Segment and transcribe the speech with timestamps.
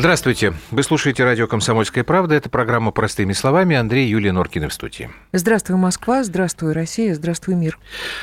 [0.00, 0.54] Здравствуйте.
[0.70, 2.34] Вы слушаете радио «Комсомольская правда».
[2.34, 3.76] Это программа «Простыми словами».
[3.76, 5.10] Андрей Юлия Норкина в студии.
[5.34, 6.24] Здравствуй, Москва.
[6.24, 7.14] Здравствуй, Россия.
[7.14, 7.78] Здравствуй, мир.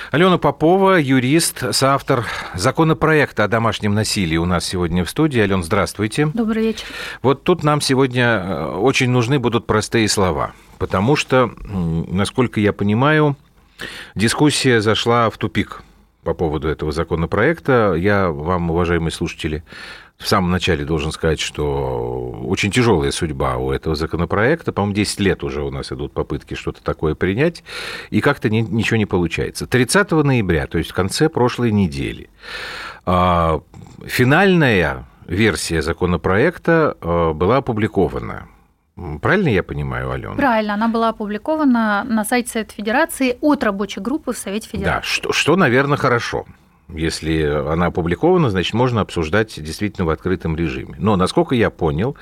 [0.10, 5.40] Алена Попова, юрист, соавтор законопроекта о домашнем насилии у нас сегодня в студии.
[5.40, 6.32] Алена, здравствуйте.
[6.34, 6.88] Добрый вечер.
[7.22, 13.38] Вот тут нам сегодня э, очень нужны будут простые слова, потому что, насколько я понимаю,
[14.16, 15.84] дискуссия зашла в тупик
[16.24, 17.94] по поводу этого законопроекта.
[17.94, 19.64] Я вам, уважаемые слушатели,
[20.18, 24.72] в самом начале должен сказать, что очень тяжелая судьба у этого законопроекта.
[24.72, 27.64] По-моему, 10 лет уже у нас идут попытки что-то такое принять,
[28.10, 29.68] и как-то не, ничего не получается.
[29.68, 32.30] 30 ноября, то есть в конце прошлой недели,
[33.06, 33.62] а,
[34.06, 38.48] финальная версия законопроекта а, была опубликована.
[39.22, 40.34] Правильно я понимаю, Алена?
[40.34, 44.96] Правильно, она была опубликована на сайте Совета Федерации от рабочей группы в Совете Федерации.
[44.96, 46.48] Да, что, что наверное, хорошо.
[46.90, 50.96] Если она опубликована, значит, можно обсуждать действительно в открытом режиме.
[50.98, 52.16] Но, насколько я понял,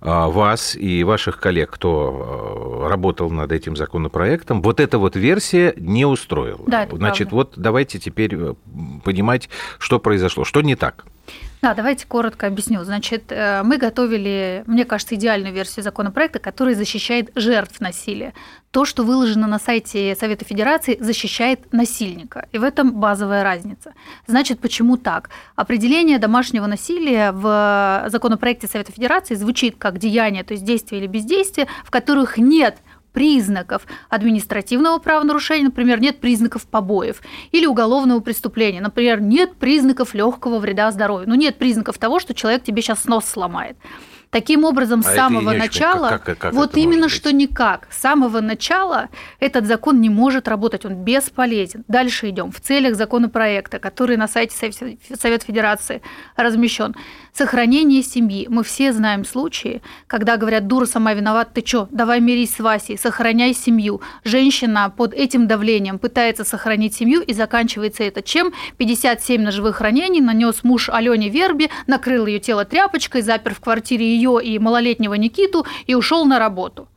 [0.00, 5.74] а, вас и ваших коллег, кто а, работал над этим законопроектом, вот эта вот версия
[5.76, 6.60] не устроила.
[6.66, 7.36] Да, это Значит, правда.
[7.36, 8.54] вот давайте теперь э,
[9.04, 11.04] понимать, что произошло, что не так.
[11.62, 12.82] Да, давайте коротко объясню.
[12.84, 18.32] Значит, э, мы готовили, мне кажется, идеальную версию законопроекта, который защищает жертв насилия.
[18.70, 22.48] То, что выложено на сайте Совета Федерации, защищает насильника.
[22.52, 23.92] И в этом базовая разница.
[24.26, 25.28] Значит, почему так?
[25.54, 31.66] Определение домашнего насилия в законопроекте Совета Федерации звучит как деяние, то есть действие или бездействие,
[31.84, 32.78] в которых нет
[33.12, 37.20] признаков административного правонарушения, например, нет признаков побоев,
[37.52, 42.62] или уголовного преступления, например, нет признаков легкого вреда здоровью, ну нет признаков того, что человек
[42.62, 43.76] тебе сейчас нос сломает.
[44.30, 48.40] Таким образом, с А самого начала, как- как- как вот именно что никак, с самого
[48.40, 49.08] начала
[49.40, 51.84] этот закон не может работать, он бесполезен.
[51.88, 52.52] Дальше идем.
[52.52, 56.00] В целях законопроекта, который на сайте Совет Совет Федерации
[56.36, 56.94] размещен,
[57.32, 58.46] сохранение семьи.
[58.48, 62.98] Мы все знаем случаи, когда говорят, дура сама виновата, ты чё, давай мирись с Васей,
[62.98, 64.00] сохраняй семью.
[64.24, 68.52] Женщина под этим давлением пытается сохранить семью, и заканчивается это чем?
[68.78, 74.40] 57 ножевых ранений нанес муж Алене Верби, накрыл ее тело тряпочкой, запер в квартире ее
[74.42, 76.88] и малолетнего Никиту и ушел на работу.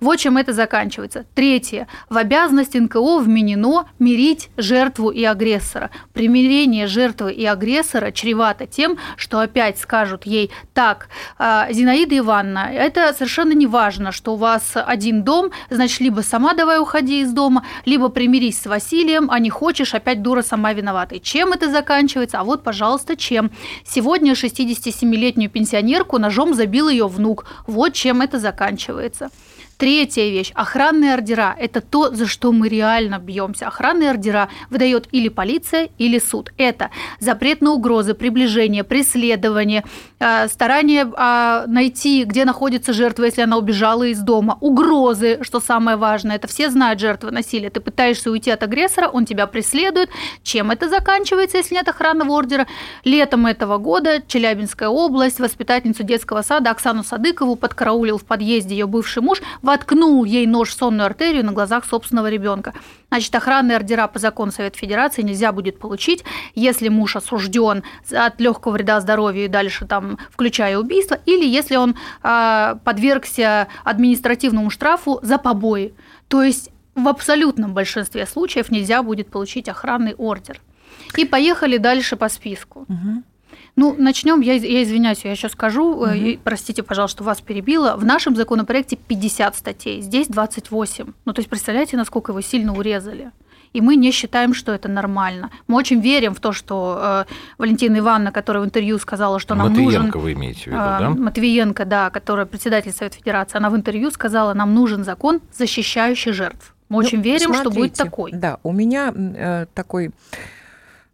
[0.00, 1.26] Вот чем это заканчивается.
[1.34, 1.86] Третье.
[2.08, 5.90] В обязанность НКО вменено мирить жертву и агрессора.
[6.14, 13.12] Примирение жертвы и агрессора чревато тем, что опять скажут ей, так, а, Зинаида Ивановна, это
[13.12, 17.64] совершенно не важно, что у вас один дом, значит, либо сама давай уходи из дома,
[17.84, 21.16] либо примирись с Василием, а не хочешь, опять дура сама виновата.
[21.16, 22.40] И чем это заканчивается?
[22.40, 23.50] А вот, пожалуйста, чем?
[23.84, 27.44] Сегодня 67-летнюю пенсионерку ножом забил ее внук.
[27.66, 29.30] Вот чем это заканчивается.
[29.80, 30.52] Третья вещь.
[30.54, 33.66] Охранные ордера– это то, за что мы реально бьемся.
[33.66, 36.52] Охранные ордера выдает или полиция, или суд.
[36.58, 39.82] Это запрет на угрозы, приближение, преследование,
[40.18, 45.96] э, старание э, найти, где находится жертва, если она убежала из дома, угрозы, что самое
[45.96, 46.36] важное.
[46.36, 47.70] Это все знают жертвы насилия.
[47.70, 50.10] Ты пытаешься уйти от агрессора, он тебя преследует.
[50.42, 52.66] Чем это заканчивается, если нет охранного ордера?
[53.04, 59.22] Летом этого года Челябинская область, воспитательницу детского сада Оксану Садыкову подкараулил в подъезде ее бывший
[59.22, 62.74] муж, воткнул ей нож в сонную артерию на глазах собственного ребенка.
[63.08, 66.24] Значит, охранные ордера по закону Совета Федерации нельзя будет получить,
[66.56, 71.94] если муж осужден от легкого вреда здоровью и дальше там, включая убийство, или если он
[71.94, 75.94] э, подвергся административному штрафу за побои.
[76.26, 80.60] То есть в абсолютном большинстве случаев нельзя будет получить охранный ордер.
[81.16, 82.86] И поехали дальше по списку.
[82.88, 83.22] Угу.
[83.76, 86.04] Ну, начнем, я, я извиняюсь, я еще скажу, угу.
[86.06, 87.96] э, простите, пожалуйста, что вас перебила.
[87.96, 91.12] В нашем законопроекте 50 статей, здесь 28.
[91.24, 93.30] Ну, то есть, представляете, насколько его сильно урезали.
[93.72, 95.50] И мы не считаем, что это нормально.
[95.68, 99.68] Мы очень верим в то, что э, Валентина Ивановна, которая в интервью сказала, что нам
[99.68, 100.20] Матвиенко нужен...
[100.20, 101.10] вы имеете в виду, э, да?
[101.10, 106.74] Матвиенко, да, которая председатель Совета Федерации, она в интервью сказала, нам нужен закон, защищающий жертв.
[106.88, 108.32] Мы Ну, очень верим, что будет смотрите, такой.
[108.32, 110.10] Да, у меня э, такой...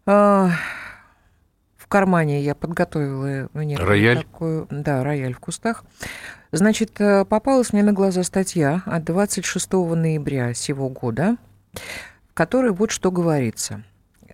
[0.06, 0.48] Э,
[1.86, 4.16] в кармане я подготовила некую Рояль?
[4.18, 4.66] такую...
[4.70, 5.84] Да, рояль в кустах.
[6.50, 11.36] Значит, э, попалась мне на глаза статья от 26 ноября сего года,
[12.28, 13.84] в которой вот что говорится.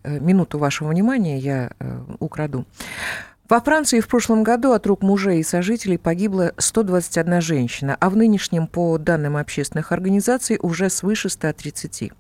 [0.03, 2.65] Э, Минуту вашего внимания я э, украду.
[3.53, 8.17] Во Франции в прошлом году от рук мужей и сожителей погибла 121 женщина, а в
[8.17, 12.13] нынешнем, по данным общественных организаций, уже свыше 130.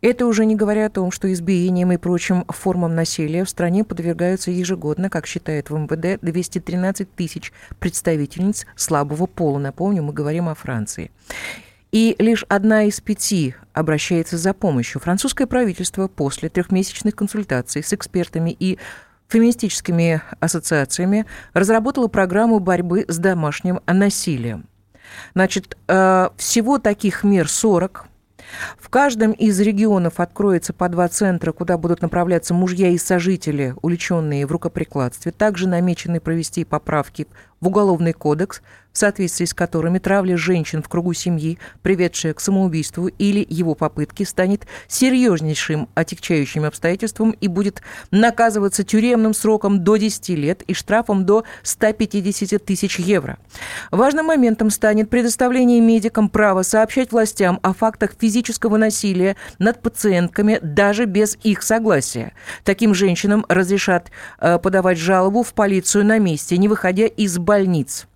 [0.00, 4.50] Это уже не говоря о том, что избиениям и прочим формам насилия в стране подвергаются
[4.50, 9.58] ежегодно, как считает в МВД, 213 тысяч представительниц слабого пола.
[9.58, 11.10] Напомню, мы говорим о Франции.
[11.92, 15.00] И лишь одна из пяти обращается за помощью.
[15.02, 18.78] Французское правительство после трехмесячных консультаций с экспертами и
[19.30, 21.24] феминистическими ассоциациями
[21.54, 24.66] разработала программу борьбы с домашним насилием.
[25.34, 28.06] Значит, э, всего таких мер 40.
[28.78, 34.46] В каждом из регионов откроется по два центра, куда будут направляться мужья и сожители, увлеченные
[34.46, 35.30] в рукоприкладстве.
[35.32, 37.28] Также намечены провести поправки
[37.60, 38.62] в Уголовный кодекс,
[38.92, 44.24] в соответствии с которыми травля женщин в кругу семьи, приведшая к самоубийству или его попытке,
[44.24, 51.44] станет серьезнейшим отягчающим обстоятельством и будет наказываться тюремным сроком до 10 лет и штрафом до
[51.62, 53.38] 150 тысяч евро.
[53.90, 61.04] Важным моментом станет предоставление медикам права сообщать властям о фактах физического насилия над пациентками даже
[61.04, 62.32] без их согласия.
[62.64, 64.10] Таким женщинам разрешат
[64.40, 68.06] э, подавать жалобу в полицию на месте, не выходя из больниц.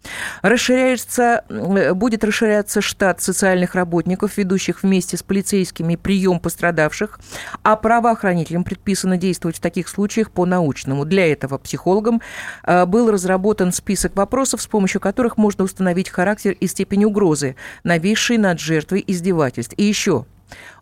[0.42, 7.18] Расширяется, будет расширяться штат социальных работников, ведущих вместе с полицейскими прием пострадавших,
[7.64, 11.04] а правоохранителям предписано действовать в таких случаях по-научному.
[11.04, 12.22] Для этого психологам
[12.62, 18.38] э, был разработан список вопросов, с помощью которых можно установить характер и степень угрозы, нависшей
[18.38, 19.74] над жертвой издевательств.
[19.76, 20.26] И еще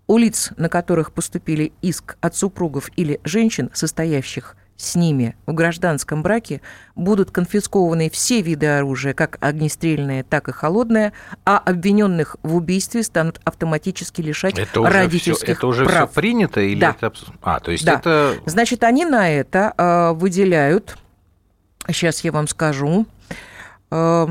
[0.06, 6.23] у лиц, на которых поступили иск от супругов или женщин, состоящих с ними в гражданском
[6.23, 6.61] браке
[6.96, 11.12] будут конфискованы все виды оружия, как огнестрельное, так и холодное,
[11.44, 16.11] а обвиненных в убийстве станут автоматически лишать это уже родительских все, это уже прав.
[16.11, 16.96] Все принято или да.
[16.99, 17.12] это
[17.43, 17.94] а то есть да.
[17.94, 20.96] это значит они на это э, выделяют
[21.87, 23.06] сейчас я вам скажу
[23.90, 24.26] э,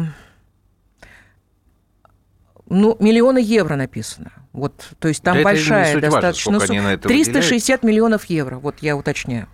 [2.68, 8.58] ну миллионы евро написано вот то есть там да большая достаточно сумма 360 миллионов евро
[8.58, 9.48] вот я уточняю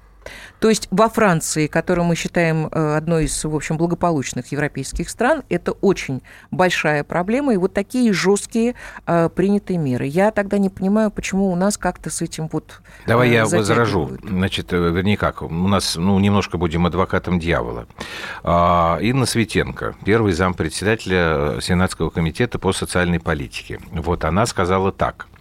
[0.59, 5.43] то есть во Франции, которую мы считаем э, одной из, в общем, благополучных европейских стран,
[5.49, 6.21] это очень
[6.51, 8.75] большая проблема, и вот такие жесткие
[9.05, 10.05] э, принятые меры.
[10.05, 14.17] Я тогда не понимаю, почему у нас как-то с этим вот Давай я возражу.
[14.23, 17.87] Значит, э, вернее как, у нас, ну, немножко будем адвокатом дьявола.
[18.43, 23.79] А, Инна Светенко, первый зампредседателя Сенатского комитета по социальной политике.
[23.91, 25.27] Вот она сказала так–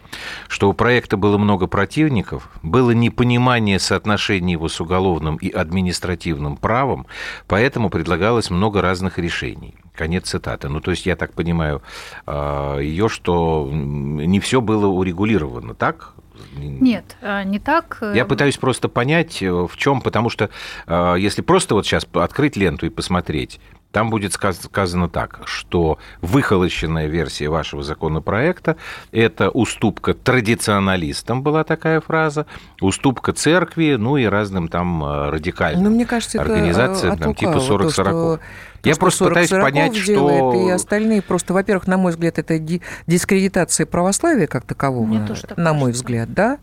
[0.49, 7.07] что у проекта было много противников, было непонимание соотношений его с уголовным и административным правом,
[7.47, 9.75] поэтому предлагалось много разных решений.
[9.95, 10.69] Конец цитаты.
[10.69, 11.83] Ну, то есть, я так понимаю
[12.27, 16.15] а, ее, что не все было урегулировано, так?
[16.57, 17.99] Нет, а, не так.
[18.15, 20.51] Я пытаюсь просто понять, э, в чем, потому что
[20.87, 23.61] а, если просто вот сейчас открыть ленту и посмотреть,
[23.97, 28.77] там будет сказано так, что выхолощенная версия вашего законопроекта–
[29.11, 32.45] это уступка традиционалистам, была такая фраза,
[32.83, 37.57] уступка церкви, ну и разным там э, радикальным ну, мне кажется, организациям, это там, типа
[37.57, 38.41] 40-40.
[38.85, 40.67] Я просто пытаюсь понять, делает, что...
[40.69, 42.59] И остальные просто, во-первых, на мой взгляд, это
[43.07, 46.59] дискредитация православия как такового, Мне тоже на мой взгляд, да,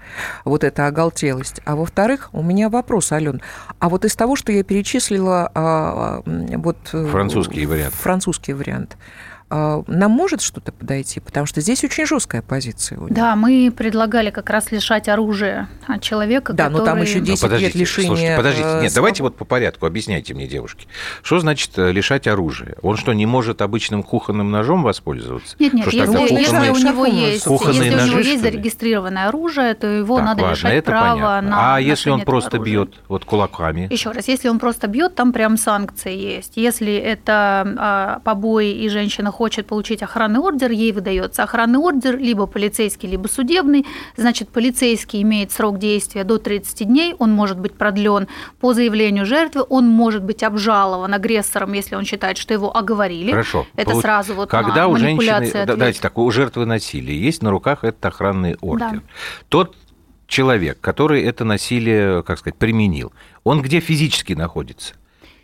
[0.45, 1.61] вот эта оголтелость.
[1.65, 3.41] А во-вторых, у меня вопрос, Ален,
[3.79, 6.77] а вот из того, что я перечислила, а, а, вот...
[6.93, 7.93] Э, французский вариант.
[7.93, 8.97] Французский вариант.
[9.55, 11.19] А, нам может что-то подойти?
[11.19, 12.97] Потому что здесь очень жесткая позиция.
[12.97, 16.79] У да, мы предлагали как раз лишать оружия от человека, Да, который...
[16.79, 18.07] но там еще 10 но лет лишения...
[18.07, 18.93] Слушайте, подождите, нет, свобод...
[18.95, 20.87] давайте вот по порядку, объясняйте мне, девушки.
[21.21, 22.77] Что значит э, лишать оружия?
[22.81, 25.55] Он что, не может обычным кухонным ножом воспользоваться?
[25.59, 26.41] Нет, нет, что если, кухонные...
[26.41, 30.25] если у него есть, кухонные если ножи, у него есть зарегистрированное оружие, то его так,
[30.25, 31.49] надо ладно, лишать это права понятно.
[31.49, 32.73] на А если он просто оружия.
[32.73, 33.87] бьет вот кулаками?
[33.91, 36.53] Еще раз, если он просто бьет, там прям санкции есть.
[36.55, 42.45] Если это а, побои и женщина хочет получить охранный ордер, ей выдается охранный ордер, либо
[42.45, 43.85] полицейский, либо судебный.
[44.15, 48.29] Значит, полицейский имеет срок действия до 30 дней, он может быть продлен
[48.61, 53.31] по заявлению жертвы, он может быть обжалован агрессором, если он считает, что его оговорили.
[53.31, 53.67] Хорошо.
[53.75, 54.01] Это Получ...
[54.01, 55.67] сразу вот Когда у женщины, ответ.
[55.67, 58.91] давайте так, у жертвы насилия есть на руках этот охранный ордер.
[58.93, 59.01] Да.
[59.49, 59.75] Тот
[60.27, 63.11] человек, который это насилие, как сказать, применил,
[63.43, 64.93] он где физически находится?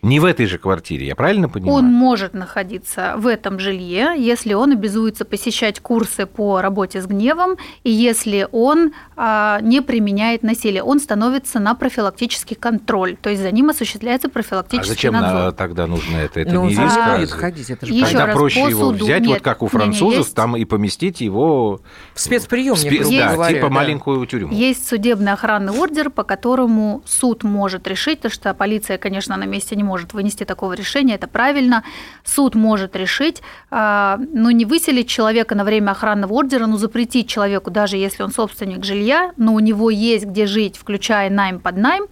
[0.01, 1.75] Не в этой же квартире, я правильно понимаю?
[1.75, 7.57] Он может находиться в этом жилье, если он обязуется посещать курсы по работе с гневом,
[7.83, 10.83] и если он а, не применяет насилие.
[10.83, 15.51] Он становится на профилактический контроль, то есть за ним осуществляется профилактический а зачем надзор.
[15.51, 16.39] тогда нужно это?
[16.39, 16.97] Это ну, не риск?
[16.97, 17.25] А...
[17.27, 19.03] ходить, это же Еще Тогда раз, проще его суду...
[19.03, 20.35] взять, Нет, вот как у французов, не, есть...
[20.35, 21.81] там и поместить его...
[22.13, 23.09] В спецприемник, Спец...
[23.09, 23.73] Да, говоря, типа да.
[23.73, 24.53] маленькую тюрьму.
[24.53, 29.75] Есть судебный охранный ордер, по которому суд может решить, то что полиция, конечно, на месте
[29.75, 31.83] не может вынести такого решения, это правильно.
[32.23, 33.41] Суд может решить,
[33.71, 38.31] а, но не выселить человека на время охранного ордера, но запретить человеку, даже если он
[38.31, 42.05] собственник жилья, но у него есть где жить, включая найм под найм,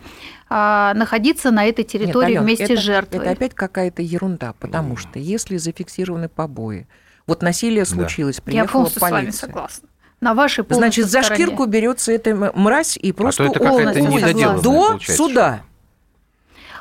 [0.50, 3.20] а, находиться на этой территории Нет, Алён, вместе это, с жертвой.
[3.22, 4.98] Это опять какая-то ерунда, потому mm.
[4.98, 6.88] что если зафиксированы побои,
[7.28, 8.44] вот насилие случилось, да.
[8.44, 9.32] приехала Я полностью полиция.
[9.32, 9.90] с вами согласна.
[10.20, 11.46] На вашей Значит, за стороне.
[11.46, 15.62] шкирку берется эта мразь и просто а то это уводится до суда.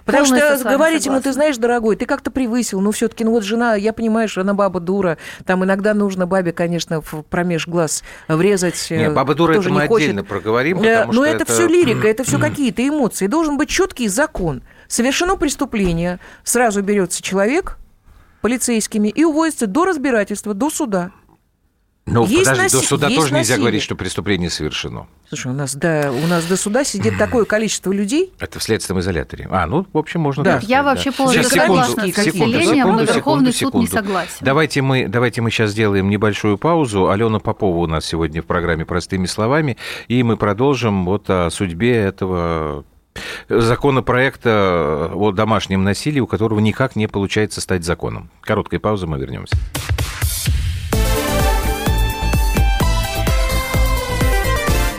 [0.07, 3.75] Потому что говорить ему, ты знаешь, дорогой, ты как-то превысил, ну все-таки, ну вот жена,
[3.75, 8.87] я понимаю, что она баба дура, там иногда нужно бабе, конечно, в промеж глаз врезать.
[8.89, 10.07] Не, баба дура, это мы хочет.
[10.07, 13.27] отдельно проговорим, потому Но это, это все лирика, это все какие-то эмоции.
[13.27, 14.63] Должен быть четкий закон.
[14.87, 17.77] Совершено преступление, сразу берется человек
[18.41, 21.11] полицейскими и уводится до разбирательства, до суда.
[22.07, 22.77] Ну, есть подожди, наси...
[22.77, 23.41] до суда есть тоже насилие.
[23.41, 25.09] нельзя говорить, что преступление совершено.
[25.29, 28.33] Слушай, у нас, да, у нас до суда сидит такое количество людей.
[28.39, 29.49] Это в следственном изоляторе.
[29.51, 30.45] А, ну, в общем, можно...
[30.45, 34.37] Да, я вообще полностью согласна с населением, но Верховный суд не согласен.
[34.41, 37.11] Давайте мы, давайте мы сейчас сделаем небольшую паузу.
[37.11, 41.97] Алена Попова у нас сегодня в программе «Простыми словами», и мы продолжим вот о судьбе
[41.97, 42.85] этого
[43.49, 48.31] законопроекта о домашнем насилии, у которого никак не получается стать законом.
[48.43, 49.57] Короткая пауза, мы вернемся.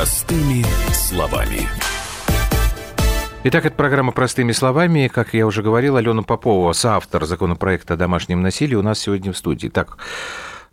[0.00, 0.64] Простыми
[0.94, 1.68] словами.
[3.44, 5.10] Итак, это программа «Простыми словами».
[5.12, 9.36] Как я уже говорил, Алена Попова, соавтор законопроекта о домашнем насилии, у нас сегодня в
[9.36, 9.68] студии.
[9.68, 9.98] Так,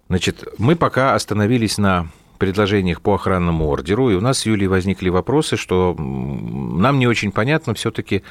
[0.07, 2.07] значит, мы пока остановились на
[2.37, 7.33] предложениях по охранному ордеру, и у нас с Юлей возникли вопросы, что нам не очень
[7.33, 8.23] понятно все-таки,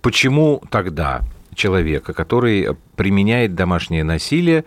[0.00, 1.20] почему тогда
[1.54, 4.64] человека, который применяет домашнее насилие,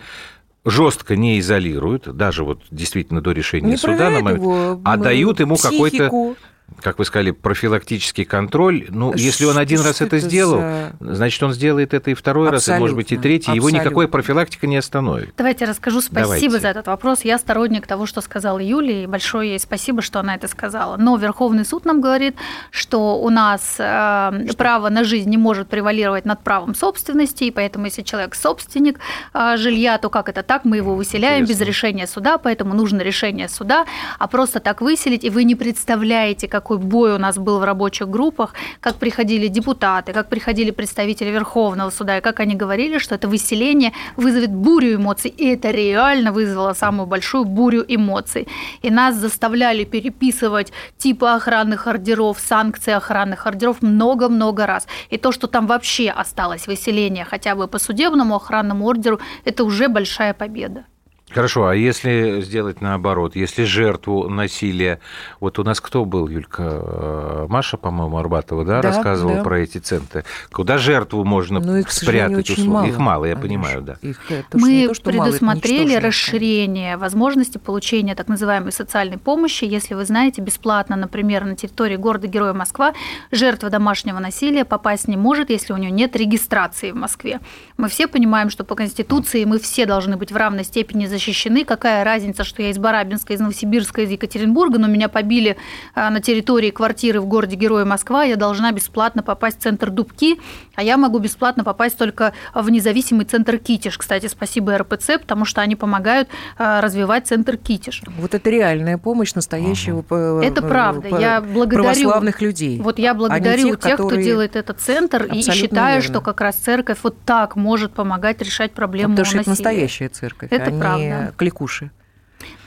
[0.65, 5.39] жестко не изолируют, даже вот действительно до решения не суда, на момент, его, а дают
[5.39, 6.35] ему какой-то
[6.79, 8.87] как вы сказали, профилактический контроль.
[8.89, 10.93] Ну, если он один раз это, это сделал, за...
[10.99, 13.51] значит, он сделает это и второй абсолютно, раз, и, может быть, и третий.
[13.51, 13.67] Абсолютно.
[13.67, 15.33] Его никакой профилактика не остановит.
[15.37, 16.59] Давайте расскажу спасибо Давайте.
[16.59, 17.21] за этот вопрос.
[17.23, 20.97] Я сторонник того, что сказала Юлия, и большое ей спасибо, что она это сказала.
[20.97, 22.35] Но Верховный суд нам говорит,
[22.71, 27.85] что у нас э, право на жизнь не может превалировать над правом собственности, и поэтому,
[27.85, 28.99] если человек собственник
[29.33, 30.65] э, жилья, то как это так?
[30.65, 31.61] Мы его выселяем Интересно.
[31.61, 33.85] без решения суда, поэтому нужно решение суда,
[34.19, 37.63] а просто так выселить, и вы не представляете, как какой бой у нас был в
[37.63, 43.15] рабочих группах, как приходили депутаты, как приходили представители Верховного суда, и как они говорили, что
[43.15, 45.31] это выселение вызовет бурю эмоций.
[45.31, 48.47] И это реально вызвало самую большую бурю эмоций.
[48.83, 54.87] И нас заставляли переписывать типы охранных ордеров, санкции охранных ордеров много-много раз.
[55.09, 59.87] И то, что там вообще осталось выселение хотя бы по судебному охранному ордеру, это уже
[59.87, 60.85] большая победа.
[61.33, 64.99] Хорошо, а если сделать наоборот, если жертву насилия,
[65.39, 69.43] вот у нас кто был, Юлька, э, Маша, по-моему, Арбатова, да, да рассказывала да.
[69.43, 72.49] про эти центры, куда жертву можно ну, их, спрятать?
[72.49, 73.49] Очень мало, их мало, я конечно.
[73.49, 73.97] понимаю, да.
[74.01, 80.03] Их, то, Мы то, предусмотрели мало, расширение возможности получения так называемой социальной помощи, если вы
[80.03, 82.93] знаете, бесплатно, например, на территории города-героя Москва
[83.31, 87.39] жертва домашнего насилия попасть не может, если у нее нет регистрации в Москве.
[87.77, 91.65] Мы все понимаем, что по Конституции мы все должны быть в равной степени защищены защищены.
[91.65, 95.57] Какая разница, что я из Барабинска, из Новосибирска, из Екатеринбурга, но меня побили
[95.93, 100.39] а, на территории квартиры в городе Героя Москва, я должна бесплатно попасть в центр Дубки,
[100.75, 103.97] а я могу бесплатно попасть только в независимый центр Китиш.
[103.97, 108.01] Кстати, спасибо РПЦ, потому что они помогают а, развивать центр Китиш.
[108.17, 110.41] Вот это реальная помощь настоящего угу.
[110.41, 111.19] Это правда.
[111.19, 112.79] Я благодарю православных людей.
[112.79, 116.01] Вот я благодарю тех, тех кто делает этот центр, и считаю, верно.
[116.01, 120.49] что как раз церковь вот так может помогать решать проблему Потому что это настоящая церковь.
[120.51, 121.31] Это правда да.
[121.31, 121.91] кликуши.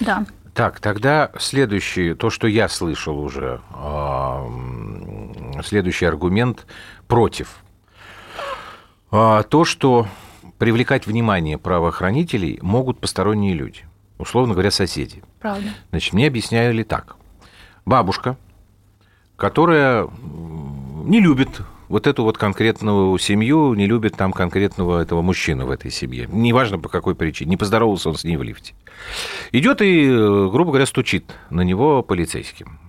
[0.00, 0.24] Да.
[0.54, 3.60] Так, тогда следующий, то, что я слышал уже,
[5.64, 6.66] следующий аргумент
[7.08, 7.56] против.
[9.10, 10.06] А, то, что
[10.58, 13.80] привлекать внимание правоохранителей могут посторонние люди,
[14.18, 15.22] условно говоря, соседи.
[15.40, 15.68] Правда.
[15.90, 17.16] Значит, мне объясняли так.
[17.84, 18.36] Бабушка,
[19.36, 20.08] которая
[21.04, 21.60] не любит
[21.94, 26.28] вот эту вот конкретную семью не любит там конкретного этого мужчину в этой семье.
[26.28, 27.50] Неважно по какой причине.
[27.50, 28.74] Не поздоровался он с ней в лифте.
[29.52, 32.80] Идет и, грубо говоря, стучит на него полицейским.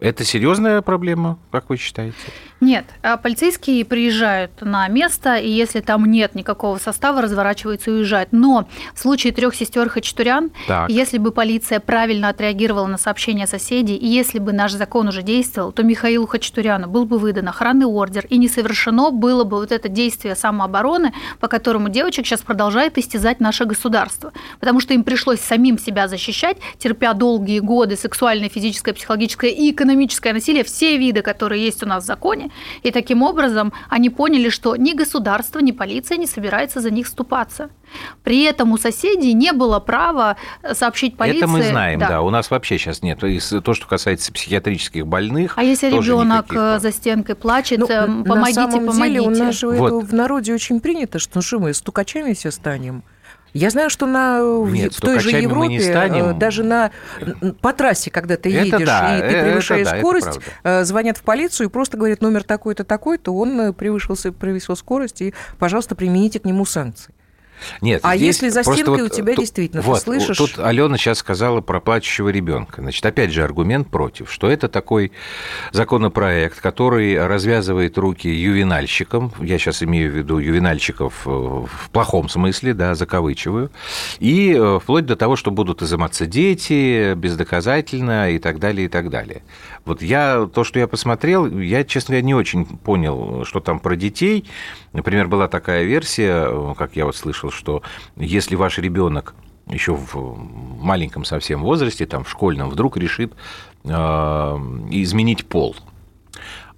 [0.00, 2.16] Это серьезная проблема, как вы считаете?
[2.64, 8.30] Нет, а полицейские приезжают на место, и если там нет никакого состава, разворачиваются и уезжают.
[8.32, 10.88] Но в случае трех сестер Хачатурян, Так.
[10.88, 15.72] если бы полиция правильно отреагировала на сообщения соседей, и если бы наш закон уже действовал,
[15.72, 19.90] то Михаилу Хачатуряну был бы выдан охранный ордер, и не совершено было бы вот это
[19.90, 24.32] действие самообороны, по которому девочек сейчас продолжает истязать наше государство.
[24.58, 30.32] Потому что им пришлось самим себя защищать, терпя долгие годы сексуальное, физическое, психологическое и экономическое
[30.32, 32.50] насилие, все виды, которые есть у нас в законе.
[32.82, 37.70] И таким образом они поняли, что ни государство, ни полиция не собирается за них ступаться.
[38.22, 40.36] При этом у соседей не было права
[40.72, 41.38] сообщить полиции.
[41.38, 42.22] Это мы знаем, да.
[42.22, 43.22] У нас вообще сейчас нет.
[43.24, 45.54] И то, что касается психиатрических больных.
[45.56, 46.82] А если тоже ребенок никаких прав.
[46.82, 49.02] за стенкой плачет, Ну, э, на помогите, самом помогите.
[49.08, 50.04] деле у нас же Вот.
[50.04, 53.02] в народе очень принято, что ну, что мы стукачами все станем.
[53.54, 56.24] Я знаю, что на, в- Нет, в той же мы не Европе, станем.
[56.30, 56.90] э, даже на,
[57.60, 60.42] по трассе, когда ты Это едешь да, и ты э, это превышаешь это скорость, правда.
[60.64, 64.74] э, звонят в полицию и просто говорят номер такой-то, такой-то, он э, превысил, с- превысил
[64.74, 67.14] скорость, и, пожалуйста, примените к нему санкции.
[67.80, 70.36] Нет, А если за стенкой вот у тебя действительно, ты вот, слышишь?
[70.36, 72.82] Тут Алена сейчас сказала про плачущего ребенка.
[72.82, 75.12] Значит, опять же, аргумент против, что это такой
[75.72, 79.32] законопроект, который развязывает руки ювенальщикам.
[79.40, 83.70] Я сейчас имею в виду ювенальщиков э, в плохом смысле, да, закавычиваю.
[84.18, 89.10] И э, вплоть до того, что будут изыматься дети бездоказательно и так далее, и так
[89.10, 89.42] далее.
[89.84, 93.96] Вот я, то, что я посмотрел, я, честно говоря, не очень понял, что там про
[93.96, 94.46] детей.
[94.92, 97.82] Например, была такая версия, э, как я вот слышал, что
[98.16, 99.34] если ваш ребенок
[99.66, 100.38] еще в
[100.82, 103.34] маленьком совсем возрасте, там в школьном, вдруг решит
[103.84, 105.76] э, изменить пол,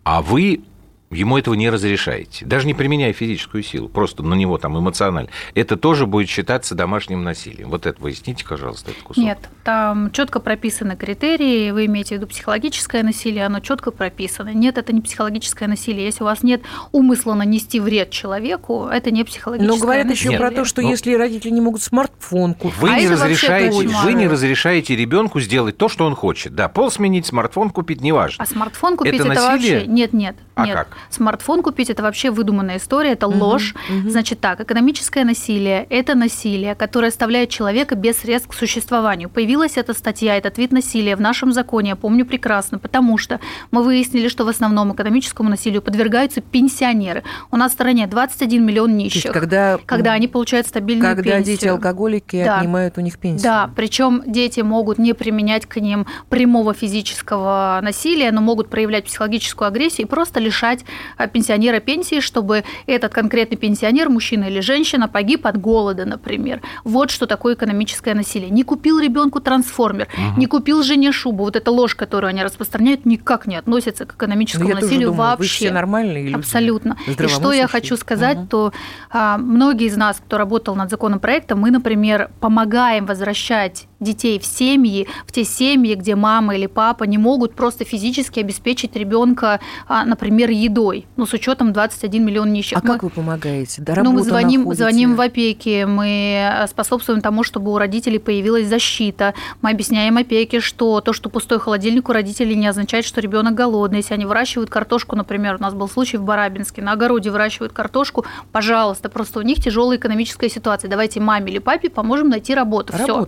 [0.04, 0.62] а вы
[1.10, 5.76] ему этого не разрешаете, даже не применяя физическую силу, просто на него там эмоционально, это
[5.76, 7.70] тоже будет считаться домашним насилием.
[7.70, 9.22] Вот это выясните, пожалуйста, этот кусок.
[9.22, 11.70] Нет, там четко прописаны критерии.
[11.70, 14.50] Вы имеете в виду психологическое насилие, оно четко прописано.
[14.52, 16.04] Нет, это не психологическое насилие.
[16.04, 20.38] Если у вас нет умысла нанести вред человеку, это не психологическое Но говорят еще насилие.
[20.38, 24.12] про то, что Ну, если родители не могут смартфон купить, Вы, А не разрешаете, вы
[24.14, 26.54] не разрешаете ребенку сделать то, что он хочет.
[26.54, 28.42] Да, пол сменить, смартфон купить, неважно.
[28.42, 29.76] А смартфон купить Это это, насилие?
[29.78, 30.74] вообще нет, нет, А нет.
[30.74, 30.88] как?
[31.10, 33.74] Смартфон купить это вообще выдуманная история, это ложь.
[34.06, 39.28] Значит так, экономическое насилие это насилие, которое оставляет человека без средств к существованию.
[39.28, 43.38] Появилась эта статья, этот вид насилия в нашем законе, я помню прекрасно, потому что
[43.70, 47.22] мы выяснили, что в основном экономическому насилию подвергаются пенсионеры.
[47.50, 49.32] У нас в стране 21 миллион то есть нищих.
[49.32, 51.56] когда, Когда они получают стабильную когда пенсию.
[51.56, 52.58] дети алкоголики Да.
[52.60, 53.42] отнимают у них пенсию.
[53.42, 59.68] Да, причем дети могут не применять к ним прямого физического насилия, но могут проявлять психологическую
[59.68, 60.84] агрессию и просто лишать
[61.16, 66.60] а, пенсионера пенсии, чтобы этот конкретный пенсионер, мужчина или женщина, погиб от голода, например.
[66.84, 68.50] Вот что такое экономическое насилие.
[68.50, 71.44] Не купил ребенку трансформер, не купил жене шубу.
[71.44, 75.30] Вот эта ложь, которую они распространяют, никак не относится к Ну, экономическому тоже насилию думаю,
[75.30, 75.56] вы вообще.
[75.56, 76.34] все нормальные люди.
[76.36, 76.96] Абсолютно.
[77.06, 78.46] И что я хочу сказать, Мгм.
[78.48, 78.72] то
[79.10, 85.08] а, многие из нас, кто работал над законопроектом, мы, например, помогаем возвращать детей в семьи,
[85.26, 90.50] в те семьи, где мама или папа не могут просто физически обеспечить ребенка, а, например,
[90.50, 92.78] едой, ну, с учетом 21 миллион нищих.
[92.78, 93.82] А Мы- как вы помогаете?
[93.82, 94.82] Да, ну, мы работу звоним, находите?
[94.82, 99.34] звоним в опеки, мы э, способствуем тому, чтобы у родителей появилась защита.
[99.62, 103.98] Мы объясняем опеке, что то, что пустой холодильник у родителей, не означает, что ребенок голодный.
[103.98, 108.26] Если они выращивают картошку, например, у нас был случай в Барабинске, на огороде выращивают картошку,
[108.52, 110.90] пожалуйста, просто у них тяжелая экономическая ситуация.
[110.90, 112.92] Давайте маме или папе поможем найти работу.
[112.92, 113.26] Все.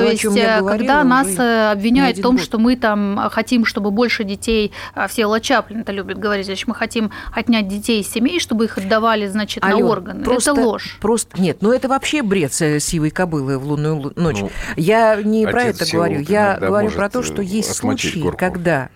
[0.00, 0.28] То, о есть, э,
[0.58, 2.44] говорила когда нас э, обвиняют в том, год.
[2.44, 6.66] что мы там э, хотим, чтобы больше детей, а, все Чаплин это любит говорить, значит,
[6.68, 10.24] мы хотим отнять детей из семей, чтобы их отдавали, значит, на Алён, органы.
[10.24, 10.98] просто- это ложь.
[11.00, 14.40] Просто нет, ну это вообще бред с сивой кобылы в лунную лу- ночь.
[14.40, 18.38] Ну, я не про это говорю, я говорю про то, что есть случаи, горку.
[18.38, 18.88] когда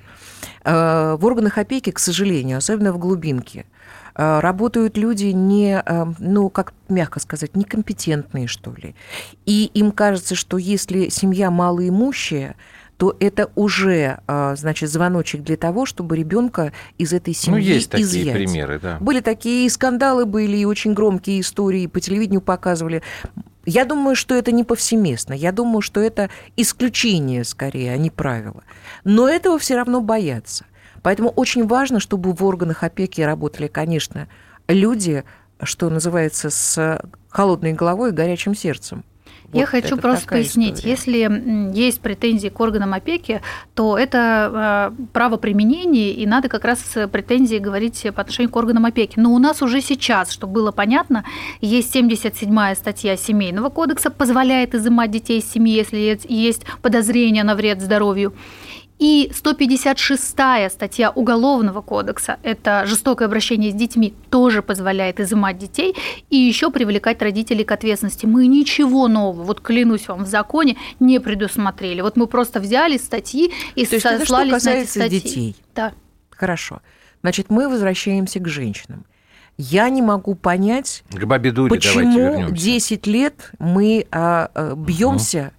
[0.64, 3.64] э, в органах опеки, к сожалению, особенно в глубинке,
[4.40, 8.94] работают люди не, э, ну, как мягко сказать, некомпетентные, что ли.
[9.46, 12.56] И им кажется, что если семья малоимущая,
[12.96, 17.90] то это уже, э, значит, звоночек для того, чтобы ребенка из этой Ну, семьи есть
[17.90, 18.34] такие изъять.
[18.34, 18.98] примеры, да.
[19.00, 23.02] Были такие и скандалы были, и очень громкие истории, по телевидению показывали.
[23.64, 25.32] Я думаю, что это не повсеместно.
[25.32, 28.64] Я думаю, что это исключение скорее, а не правило.
[29.04, 30.66] Но этого все равно боятся.
[31.02, 34.28] Поэтому очень важно, чтобы в органах опеки работали, конечно,
[34.68, 35.24] люди,
[35.62, 39.04] что называется, с холодной головой и горячим сердцем.
[39.52, 40.90] Я Вот хочу просто пояснить, история.
[40.90, 43.42] если есть претензии к органам опеки,
[43.74, 48.56] то это э, право применения, и надо как раз с претензией говорить по отношению к
[48.56, 49.18] органам опеки.
[49.18, 51.24] Но у нас уже сейчас, чтобы было понятно,
[51.60, 55.96] есть 77-я статья Семейного кодекса, позволяет изымать детей из семьи, если
[56.28, 58.34] есть подозрение на вред здоровью.
[59.00, 65.96] И 156-я статья Уголовного кодекса, это жестокое обращение с детьми, тоже позволяет изымать детей
[66.28, 68.26] и еще привлекать родителей к ответственности.
[68.26, 72.02] Мы ничего нового, вот клянусь вам, в законе не предусмотрели.
[72.02, 75.20] Вот мы просто взяли статьи и То есть это что сослались на эти касается статьи.
[75.20, 75.56] детей?
[75.74, 75.94] Да.
[76.28, 76.82] Хорошо.
[77.22, 79.06] Значит, мы возвращаемся к женщинам.
[79.56, 82.54] Я не могу понять, К бабе Дуре давайте почему вернемся.
[82.54, 85.52] 10 лет мы а, а, бьемся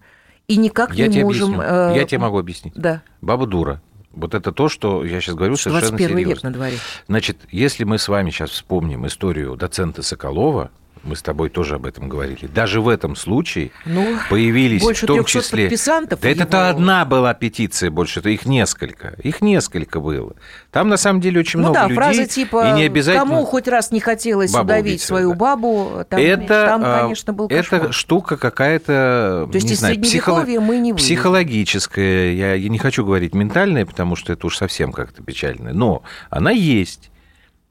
[0.54, 1.56] и никак Я не тебе можем...
[1.56, 1.66] объясню.
[1.68, 2.74] а, Я тебе могу объяснить.
[2.76, 3.82] Да, Баба дура.
[4.14, 6.50] Вот это то, что я сейчас говорю совершенно 21 век серьезно.
[6.50, 6.78] на дворе.
[7.08, 10.70] Значит, если мы с вами сейчас вспомним историю доцента Соколова,
[11.04, 15.08] мы с тобой тоже об этом говорили, даже в этом случае Ну, появились больше в
[15.08, 15.64] том 300 числе...
[15.66, 19.16] подписантов Да это-то одна была петиция больше, это их несколько.
[19.24, 20.36] Их несколько было.
[20.72, 21.96] Там на самом деле очень ну много да, людей.
[21.96, 23.26] фраза типа и не обязательно...
[23.26, 25.36] «Кому хоть раз не хотелось удавить убить свою да.
[25.36, 27.94] бабу?» Там, это, там а, конечно, был это кошмар.
[27.94, 30.98] штука какая-то, То есть не знаю, психоло- Средневековья мы не вывезем.
[30.98, 32.34] психологическая.
[32.34, 35.74] Я, я не хочу говорить ментальная, потому что это уж совсем как-то печально.
[35.74, 37.12] Но она есть.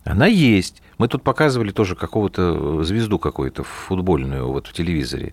[0.04, 0.82] Она есть.
[1.00, 5.32] Мы тут показывали тоже какого-то звезду какую-то футбольную вот в телевизоре.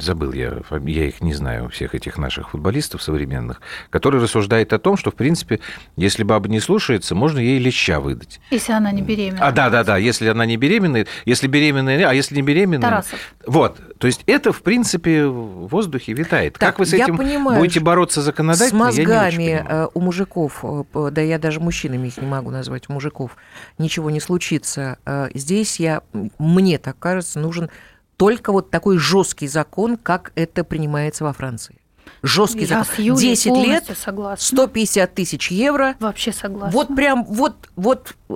[0.00, 3.60] Забыл я, я их не знаю, всех этих наших футболистов современных,
[3.90, 5.60] который рассуждает о том, что, в принципе,
[5.96, 8.40] если баба не слушается, можно ей леща выдать.
[8.50, 9.46] Если она не беременна.
[9.46, 9.96] А, да, да, да.
[9.96, 12.88] Если она не беременная, если беременная, а если не беременная.
[12.88, 13.18] Тарасов.
[13.46, 13.80] Вот.
[13.98, 16.54] То есть это, в принципе, в воздухе витает.
[16.54, 19.88] Так, как вы с этим понимаю, будете бороться С законодательно, я не очень мозгами э,
[19.94, 23.36] у мужиков, э, да я даже мужчинами их не могу назвать, у мужиков,
[23.78, 24.98] ничего не случится.
[25.06, 26.02] Э, Здесь я,
[26.38, 27.70] мне так кажется, нужен
[28.18, 31.80] только вот такой жесткий закон, как это принимается во Франции.
[32.22, 32.84] Жесткий Я закон.
[32.84, 34.44] с Юлей 10 лет, согласна.
[34.44, 35.94] 150 тысяч евро.
[36.00, 36.72] Вообще согласна.
[36.72, 38.34] Вот прям, вот, вот э,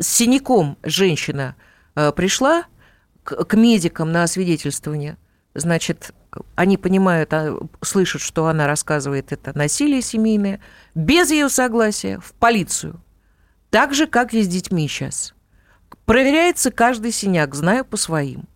[0.00, 1.54] с синяком женщина
[1.94, 2.64] э, пришла
[3.22, 5.16] к, к медикам на освидетельствование.
[5.54, 6.12] Значит,
[6.56, 10.58] они понимают, а, слышат, что она рассказывает это насилие семейное,
[10.96, 13.00] без ее согласия в полицию.
[13.70, 15.32] Так же, как и с детьми сейчас.
[16.06, 18.48] Проверяется каждый синяк, знаю по своим.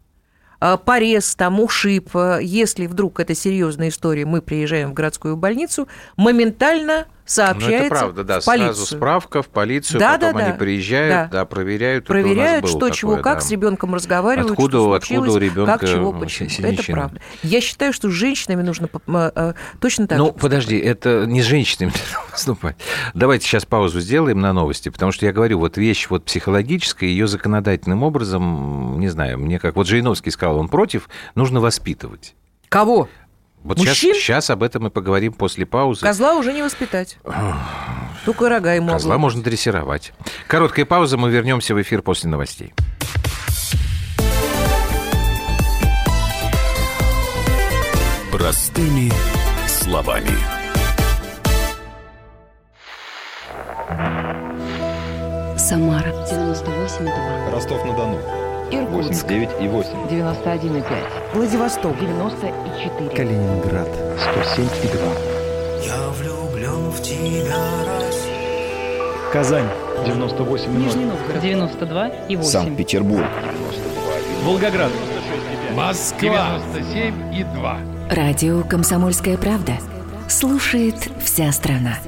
[0.66, 2.08] А, Порез, там, ушиб.
[2.14, 7.88] а, Если вдруг это серьезная история, мы приезжаем в городскую больницу, моментально Ну, сообщается это
[7.94, 8.40] правда, да.
[8.40, 8.74] в полицию.
[8.74, 10.58] Сразу справка в полицию, Да, потом да, они да.
[10.58, 11.38] приезжают, Да.
[11.38, 12.04] да, проверяют.
[12.04, 13.40] Это Проверяют, что, такое, чего, как, да.
[13.40, 16.46] с ребенком разговаривают, Откуда- что откуда у ребенка как, чего, си- почему.
[16.48, 16.96] Это синячина?
[16.98, 17.20] правда.
[17.42, 21.40] Я считаю, что с женщинами нужно м, э, точно так Ну, же подожди, это не
[21.40, 21.92] с женщинами
[22.30, 22.76] поступать.
[23.14, 27.26] Давайте сейчас паузу сделаем на новости, потому что я говорю, вот вещь вот психологическая, ее
[27.26, 29.76] законодательным образом, не знаю, мне как...
[29.76, 32.34] Вот Жириновский сказал, он против, нужно воспитывать.
[32.68, 33.08] Кого?
[33.64, 34.14] Вот сейчас, Мужчин?
[34.14, 36.02] сейчас об этом мы поговорим после паузы.
[36.04, 37.16] Козла уже не воспитать.
[38.26, 39.20] Только рога ему Козла обломать.
[39.22, 40.12] можно дрессировать.
[40.46, 42.74] Короткая пауза, мы вернемся в эфир после новостей.
[48.30, 49.10] Простыми
[49.66, 50.36] словами.
[55.56, 57.50] Самара 98,2.
[57.52, 58.18] Ростов-на-Дону.
[58.74, 59.90] Иркутск 89 и 8.
[60.10, 60.84] 91,5.
[61.34, 61.98] Владивосток.
[61.98, 63.10] 94.
[63.10, 63.88] Калининград.
[64.18, 65.00] 107 и 2.
[65.84, 67.56] Я влюблен в тебя,
[67.86, 69.32] Россия.
[69.32, 69.68] Казань.
[70.06, 70.82] 98 и 0.
[70.82, 72.50] Нижний Новгород 92 и 8.
[72.50, 73.26] Санкт-Петербург.
[74.44, 74.92] Волгоград.
[75.74, 76.60] Москва.
[76.74, 77.78] 97 и 2.
[78.10, 79.72] Радио «Комсомольская правда».
[80.28, 81.98] Слушает вся страна.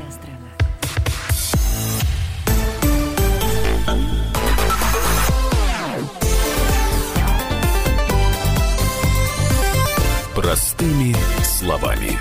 [10.47, 12.13] Простыми словами.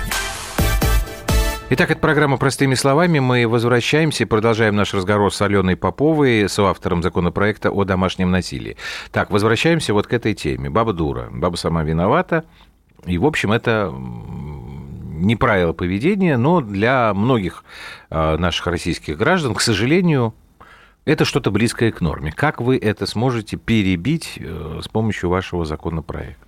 [1.70, 3.20] Итак, это программа «Простыми словами».
[3.20, 8.76] Мы возвращаемся и продолжаем наш разговор с Аленой Поповой, соавтором законопроекта о домашнем насилии.
[9.12, 10.68] Так, возвращаемся вот к этой теме.
[10.68, 11.28] Баба дура.
[11.30, 12.44] Баба сама виновата.
[13.04, 17.62] И, в общем, это не правило поведения, но для многих
[18.10, 20.34] э, наших российских граждан, к сожалению,
[21.04, 22.32] это что-то близкое к норме.
[22.32, 26.45] Как вы это сможете перебить э, с помощью вашего законопроекта?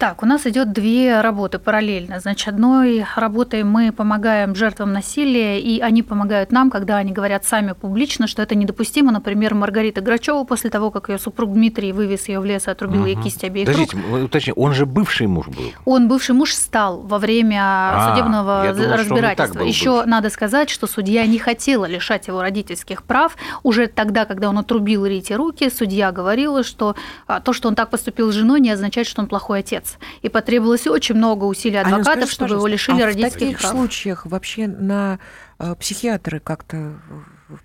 [0.00, 2.20] Так, у нас идет две работы параллельно.
[2.20, 7.72] Значит, одной работой мы помогаем жертвам насилия, и они помогают нам, когда они говорят сами
[7.72, 9.12] публично, что это недопустимо.
[9.12, 13.04] Например, Маргарита Грачева после того, как ее супруг Дмитрий вывез ее в лес и отрубил
[13.04, 13.24] ей Мгм.
[13.24, 14.06] кисть обеих Подождите, рук.
[14.06, 15.64] вы уточните, он же бывший муж был.
[15.84, 19.58] Он бывший муж стал во время А, судебного я думал, что он и так разбирательства.
[19.58, 20.08] был Еще бывший.
[20.08, 23.36] надо сказать, что судья не хотела лишать его родительских прав.
[23.64, 27.90] Уже тогда, когда он отрубил Рите руки, судья говорила, что а, то, что он так
[27.90, 29.89] поступил с женой, не означает, что он плохой отец.
[30.22, 33.58] И потребовалось очень много усилий Алена, адвокатов, скажите, чтобы его лишили а родительских в таких
[33.60, 33.70] прав.
[33.72, 35.18] случаях вообще на
[35.58, 36.94] э, психиатры как-то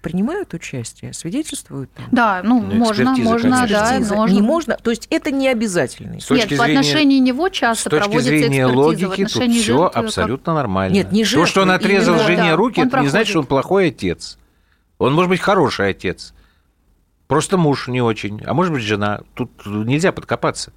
[0.02, 1.92] принимают участие, свидетельствуют?
[1.94, 2.06] Там?
[2.12, 3.68] Да, ну, Ну, можно, можно, конечно.
[4.10, 4.34] да, можно.
[4.34, 6.20] Не можно, то есть это не обязательно.
[6.20, 9.50] С точки Нет, по зрения- отношению него С часто точки проводится зрения логики тут все
[9.52, 10.94] жертвы, как- абсолютно нормально.
[10.94, 13.28] Нет, не То, что он жертвы, отрезал именно, жене да, руки, это не значит, проходит.
[13.30, 14.38] что он плохой отец.
[14.98, 16.34] Он может быть хороший отец.
[17.28, 18.42] Просто муж не очень.
[18.46, 19.22] А может быть, жена.
[19.34, 20.72] Тут нельзя подкопаться.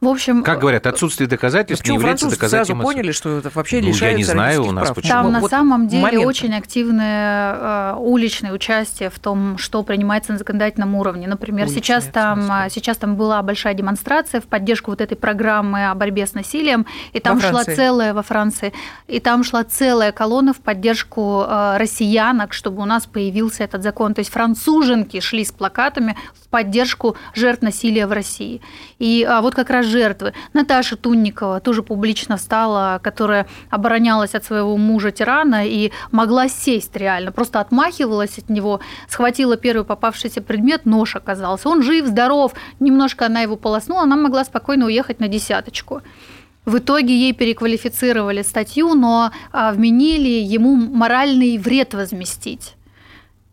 [0.00, 2.80] В общем, Как говорят, отсутствие Ну, доказательств не является французы сразу доказательством.
[2.82, 4.94] поняли, что это вообще Ну, я лишается не знаю, у нас прав?
[4.96, 5.12] почему.
[5.12, 6.24] Там Вот на самом деле момент.
[6.26, 11.26] очень активное э, уличное участие в том, что принимается на законодательном уровне.
[11.28, 12.66] Например, Уличное, сейчас там, смысле?
[12.66, 16.86] э, сейчас там была большая демонстрация в поддержку вот этой программы о борьбе с насилием,
[17.12, 17.74] и там Во шла Франции.
[17.74, 18.72] целая во Франции,
[19.06, 24.14] и там шла целая колонна в поддержку э, россиянок, чтобы у нас появился этот закон.
[24.14, 26.16] То есть француженки шли с плакатами
[26.50, 28.60] поддержку жертв насилия в России.
[28.98, 30.34] И а, вот как раз жертвы.
[30.52, 37.60] Наташа Тунникова тоже публично встала, которая оборонялась от своего мужа-тирана и могла сесть реально, просто
[37.60, 41.68] отмахивалась от него, схватила первый попавшийся предмет, нож оказался.
[41.68, 46.02] Он жив, здоров, немножко она его полоснула, она могла спокойно уехать на десяточку.
[46.66, 52.74] В итоге ей переквалифицировали статью, но а, вменили ему моральный вред возместить.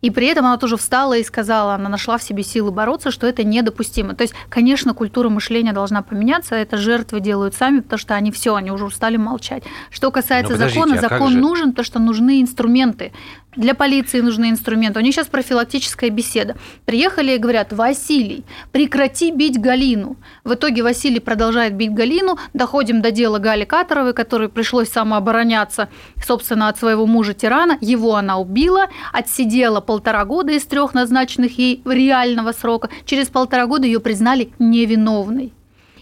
[0.00, 3.26] И при этом она тоже встала и сказала, она нашла в себе силы бороться, что
[3.26, 4.14] это недопустимо.
[4.14, 8.54] То есть, конечно, культура мышления должна поменяться, это жертвы делают сами, потому что они все,
[8.54, 9.64] они уже устали молчать.
[9.90, 13.12] Что касается подождите, закона, а закон же- нужен, потому что нужны инструменты.
[13.58, 15.00] Для полиции нужны инструменты.
[15.00, 16.54] У них сейчас профилактическая беседа.
[16.86, 20.16] Приехали и говорят, Василий, прекрати бить Галину.
[20.44, 22.38] В итоге Василий продолжает бить Галину.
[22.54, 25.88] Доходим до дела Гали Катаровой, которой пришлось самообороняться,
[26.24, 27.76] собственно, от своего мужа-тирана.
[27.80, 32.90] Его она убила, отсидела полтора года из трех назначенных ей реального срока.
[33.06, 35.52] Через полтора года ее признали невиновной.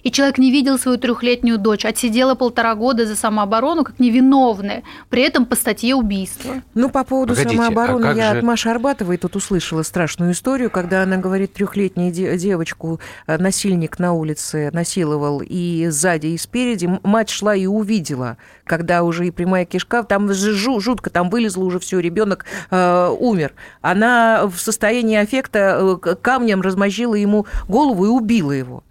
[0.07, 5.23] И человек не видел свою трехлетнюю дочь, отсидела полтора года за самооборону как невиновная, при
[5.23, 6.63] этом по статье убийства.
[6.75, 10.71] Ну, по поводу Погодите, самообороны, а я же- от Маши Арбатовой тут услышала страшную историю,
[10.71, 16.89] когда она говорит, трехлетнюю де- девочку э, насильник на улице насиловал и сзади, и спереди.
[17.03, 21.99] Мать шла и увидела, когда уже и прямая кишка, там жутко, там вылезло уже все,
[21.99, 23.55] ребенок э, умер.
[23.81, 28.85] Она в состоянии аффекта э, камнем размозжила ему голову и убила его.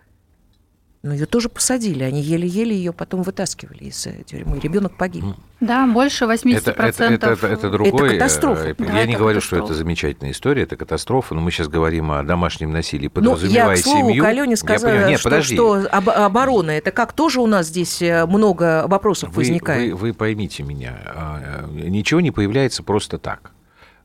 [1.06, 4.60] Но ее тоже посадили, они еле-еле ее потом вытаскивали из э, тюрьмы.
[4.60, 5.24] Ребенок погиб.
[5.60, 6.56] Да, больше 80%.
[6.58, 8.08] Это, это, это, это, это другой.
[8.08, 8.70] Это катастрофа.
[8.70, 9.74] э, Да, Я не это говорю, что катастрофа.
[9.74, 13.76] это замечательная история, это катастрофа, но мы сейчас говорим о домашнем насилии, Ну, я, подразумевая
[13.76, 14.24] к слову, семью.
[14.24, 15.10] к Алене Я сказала, понимаю.
[15.12, 15.56] Нет, что, подожди.
[15.56, 19.92] что об- оборона, это как тоже у нас здесь э, много вопросов Вы, возникает.
[19.92, 23.52] вы- вы поймите меня, а, э, ничего не появляется просто так.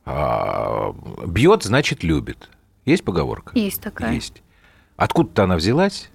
[0.04, 0.94] А,
[1.26, 2.50] Бьет, значит, любит.
[2.84, 3.52] Есть поговорка?
[3.58, 4.12] Есть такая.
[4.12, 4.42] Есть.
[4.96, 6.10] Откуда-то она взялась?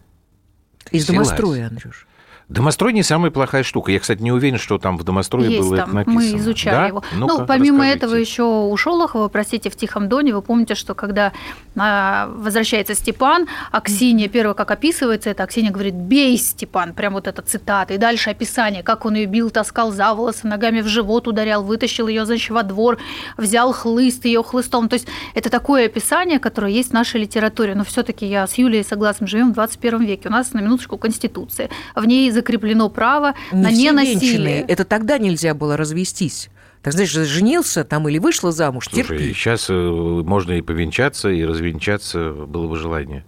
[0.91, 2.08] Из домостроя, Андрюш.
[2.47, 3.91] Домострой не самая плохая штука.
[3.91, 6.31] Я, кстати, не уверен, что там в домострое Есть было там, это написано.
[6.34, 6.88] мы изучали Да?
[6.88, 7.03] его.
[7.13, 7.97] Ну-ка, ну, помимо расскажите.
[7.97, 11.34] этого еще у Шолохова, простите, в Тихом Доне, вы помните, что когда
[11.75, 17.41] а, возвращается Степан, Аксинья, первое, как описывается это, Аксинья говорит, бей, Степан, прям вот эта
[17.41, 17.95] цитата.
[17.95, 22.08] И дальше описание, как он ее бил, таскал за волосы, ногами в живот ударял, вытащил
[22.08, 22.99] ее, значит, во двор,
[23.38, 24.88] взял хлыст, ее хлыстом.
[24.88, 27.73] То есть это такое описание, которое есть в нашей литературе.
[27.73, 30.29] Но все-таки я с Юлией согласна, живем в 21 веке.
[30.29, 31.69] У нас, на минуточку, Конституция.
[31.95, 34.62] В ней закреплено право на Не все ненасилие.
[34.62, 36.50] Это тогда нельзя было развестись.
[36.84, 39.34] Так знаешь, женился там или вышла замуж, Слушай, терпи.
[39.34, 43.26] сейчас э, можно и повенчаться, и развенчаться, было бы желание.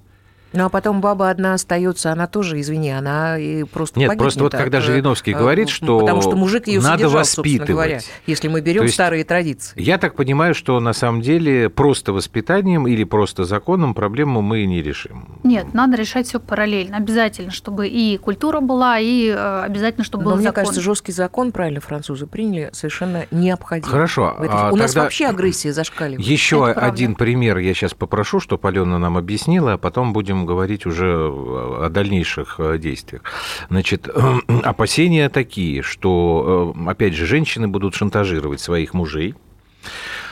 [0.54, 4.44] Ну, а потом баба одна остается, она тоже, извини, она и просто Нет, погибнет просто
[4.44, 7.66] вот от, когда э, Жириновский э, говорит, что Потому что мужик ее надо содержал, собственно
[7.66, 8.22] говоря, воспитывать.
[8.28, 9.74] если мы берем есть старые традиции.
[9.80, 14.82] Я так понимаю, что на самом деле просто воспитанием или просто законом проблему мы не
[14.82, 15.26] решим.
[15.44, 16.98] Нет, надо решать все параллельно.
[16.98, 20.64] Обязательно, чтобы и культура была, и э, обязательно, чтобы Но был мне закон.
[20.64, 23.86] кажется, жесткий закон, правильно французы приняли, совершенно необходим.
[23.88, 26.26] Хорошо, этой- а У нас вообще агрессия зашкаливает.
[26.26, 26.86] Еще Это правда.
[26.94, 31.90] один пример я сейчас попрошу, чтобы Алена нам объяснила, а потом будем говорить уже о
[31.90, 33.24] дальнейших э, действиях.
[33.70, 34.10] Значит,
[34.64, 39.36] опасения такие, что, э, опять же, женщины будут шантажировать своих мужей,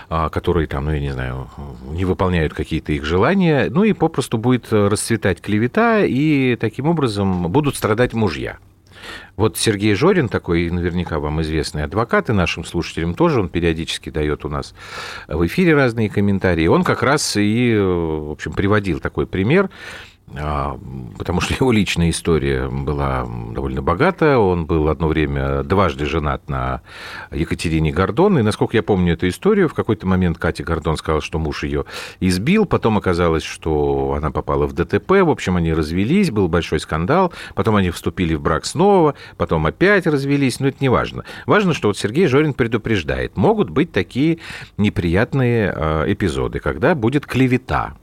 [0.09, 1.49] а, которые там, ну, я не знаю,
[1.91, 7.75] не выполняют какие-то их желания, ну и попросту будет расцветать клевета, и таким образом будут
[7.75, 8.57] страдать мужья.
[9.35, 14.45] Вот Сергей Жорин, такой наверняка вам известный адвокат, и нашим слушателям тоже, он периодически дает
[14.45, 14.73] у нас
[15.27, 16.67] в эфире разные комментарии.
[16.67, 19.69] Он как раз и, в общем, приводил такой пример,
[20.27, 24.37] потому что его личная история была довольно богатая.
[24.37, 26.81] Он был одно время дважды женат на
[27.31, 28.39] Екатерине Гордон.
[28.39, 31.85] И, насколько я помню эту историю, в какой-то момент Катя Гордон сказала, что муж ее
[32.19, 32.65] избил.
[32.65, 35.11] Потом оказалось, что она попала в ДТП.
[35.11, 37.31] В общем, они развелись, был большой скандал.
[37.53, 40.59] Потом они вступили в брак снова, потом опять развелись.
[40.59, 41.23] Но это не важно.
[41.45, 43.37] Важно, что вот Сергей Жорин предупреждает.
[43.37, 44.39] Могут быть такие
[44.77, 47.95] неприятные а, эпизоды, когда будет клевета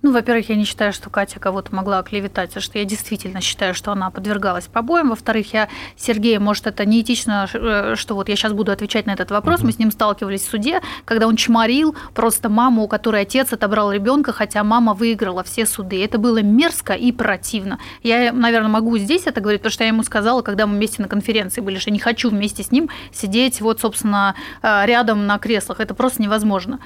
[0.00, 3.74] ну, во-первых, я не считаю, что Катя кого-то могла оклеветать, потому что я действительно считаю,
[3.74, 5.10] что она подвергалась побоям.
[5.10, 9.32] Во-вторых, я Сергея, может, это неэтично, э, что вот я сейчас буду отвечать на этот
[9.32, 9.62] вопрос.
[9.62, 13.90] Мы с ним сталкивались в суде, когда он чморил просто маму, у которой отец отобрал
[13.90, 16.04] ребенка, хотя мама выиграла все суды.
[16.04, 17.80] Это было мерзко и противно.
[18.04, 21.08] Я, наверное, могу здесь это говорить, потому что я ему сказала, когда мы вместе на
[21.08, 25.80] конференции были, что не хочу вместе с ним сидеть вот, собственно, э, рядом на креслах.
[25.80, 26.78] Это просто невозможно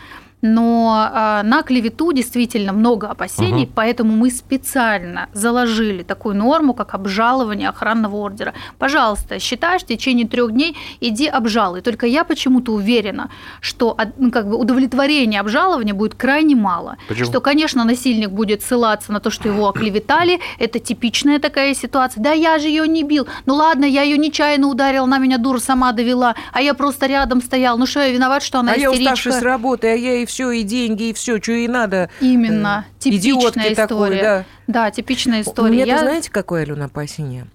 [0.42, 3.72] но а, на клевету действительно много опасений, угу.
[3.76, 8.52] поэтому мы специально заложили такую норму, как обжалование охранного ордера.
[8.78, 11.80] Пожалуйста, считаешь, в течение трех дней иди обжалуй.
[11.80, 16.96] Только я почему-то уверена, что ну, как бы удовлетворения обжалования будет крайне мало.
[17.08, 17.26] Почему?
[17.26, 20.40] Что, конечно, насильник будет ссылаться на то, что его оклеветали.
[20.58, 22.20] Это типичная такая ситуация.
[22.20, 23.28] Да я же ее не бил.
[23.46, 27.40] Ну ладно, я ее нечаянно ударил, она меня дура сама довела, а я просто рядом
[27.40, 27.78] стоял.
[27.78, 29.02] Ну что, я виноват, что она а истеричка?
[29.02, 32.08] я уставший с работы, а я и все, и деньги, и все, что ей надо.
[32.20, 32.86] Именно.
[32.88, 33.74] Э, Типичная история.
[33.74, 34.44] Такой, да.
[34.66, 35.72] да, типичная история.
[35.72, 35.98] Меня, Я...
[35.98, 37.46] знаете, какое, Алена, опасение?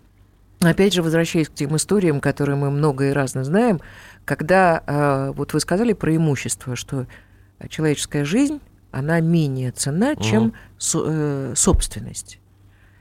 [0.59, 3.81] Опять же, возвращаясь к тем историям, которые мы много и разно знаем,
[4.25, 7.07] когда, э, вот вы сказали про имущество, что
[7.69, 8.61] человеческая жизнь,
[8.91, 11.55] она менее ценна, чем угу.
[11.55, 12.39] собственность.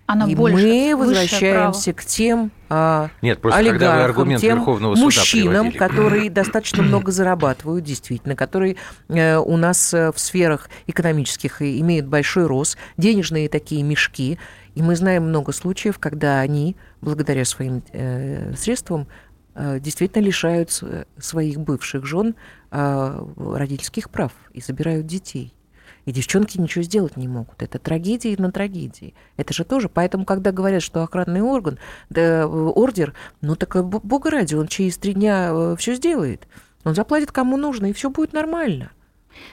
[0.06, 5.72] Она и больше, мы возвращаемся к тем а, Нет, просто олигархам, аргумент тем Верховного мужчинам,
[5.72, 8.76] которые достаточно много зарабатывают, действительно, которые
[9.08, 14.38] э, у нас э, в сферах экономических имеют большой рост, денежные такие мешки.
[14.76, 19.08] И мы знаем много случаев, когда они, благодаря своим э, средствам,
[19.56, 20.70] э, действительно лишают
[21.18, 22.36] своих бывших жен
[22.70, 25.55] э, родительских прав и забирают детей.
[26.06, 27.60] И девчонки ничего сделать не могут.
[27.60, 29.14] Это трагедия на трагедии.
[29.36, 29.88] Это же тоже.
[29.88, 31.78] Поэтому, когда говорят, что охранный орган,
[32.10, 36.46] да, ордер, ну так, бога ради, он через три дня э, все сделает.
[36.84, 38.92] Он заплатит кому нужно, и все будет нормально.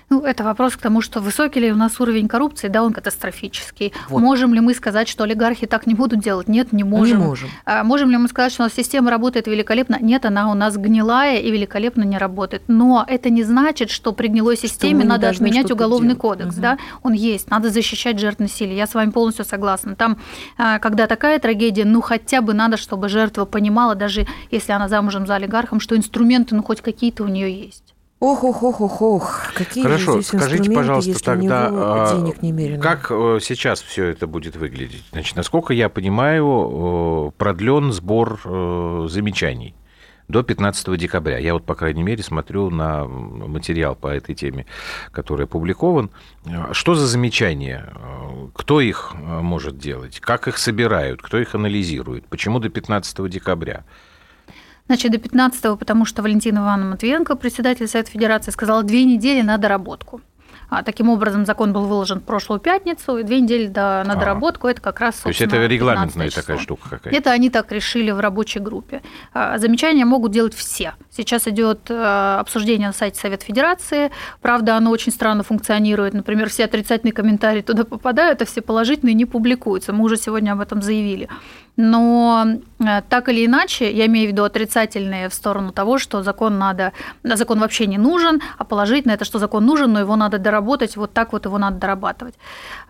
[0.10, 3.94] Ну, это вопрос к тому, что высокий ли у нас уровень коррупции, да, он катастрофический.
[4.10, 4.22] Вот.
[4.22, 6.48] Можем ли мы сказать, что олигархи так не будут делать?
[6.48, 7.18] Нет, не можем.
[7.18, 7.50] Не можем.
[7.66, 9.98] А можем ли мы сказать, что у нас система работает великолепно?
[10.00, 12.64] Нет, она у нас гнилая и великолепно не работает.
[12.68, 16.22] Но это не значит, что при гнилой системе надо отменять уголовный делать.
[16.22, 16.62] кодекс, угу.
[16.62, 16.78] да?
[17.02, 18.78] Он есть, надо защищать жертв насилия.
[18.78, 19.96] Я с вами полностью согласна.
[19.96, 20.18] Там,
[20.58, 25.26] а, когда такая трагедия, ну хотя бы надо, чтобы жертва понимала, даже если она замужем
[25.26, 27.93] за олигархом, что инструменты, ну хоть какие-то у нее есть.
[28.24, 29.42] Ох, ох, ох, ох, ох.
[29.54, 32.82] Какие Хорошо, здесь скажите, пожалуйста, если тогда а, денег немерено?
[32.82, 35.04] как э, сейчас все это будет выглядеть?
[35.12, 39.76] Значит, насколько я понимаю, э, продлен сбор э, замечаний
[40.30, 41.38] до 15 декабря.
[41.38, 44.68] Я вот, по крайней мере, смотрю на материал по этой теме,
[45.12, 46.10] который опубликован.
[46.72, 47.94] Что за замечания?
[48.56, 50.22] Кто их может делать?
[50.22, 51.22] Как их собирают?
[51.22, 52.26] Кто их анализирует?
[52.28, 53.84] Почему до 15 декабря?
[54.88, 59.58] Значит, до 15 потому что Валентина Ивановна Матвиенко, председатель Совета Федерации, сказала, две недели на
[59.58, 60.22] доработку.
[60.70, 64.68] А, таким образом, закон был выложен в прошлую пятницу, и две недели до, на доработку
[64.68, 67.16] это как раз, То есть это регламентная такая штука какая-то?
[67.16, 69.04] Это они так решили в рабочей группе.
[69.34, 70.96] А, замечания могут делать все.
[71.12, 74.10] Сейчас идет э, обсуждение на сайте Совета Федерации.
[74.42, 76.16] Правда, оно очень странно функционирует.
[76.16, 79.94] Например, все отрицательные комментарии туда попадают, а все положительные не публикуются.
[79.94, 81.30] Мы уже сегодня об этом заявили.
[81.76, 82.46] Но
[82.80, 86.92] э, так или иначе, я имею в виду отрицательные в сторону того, что закон надо,
[87.24, 91.14] закон вообще не нужен, а положительное это, что закон нужен, но его надо доработать, вот
[91.14, 92.36] так вот его надо дорабатывать.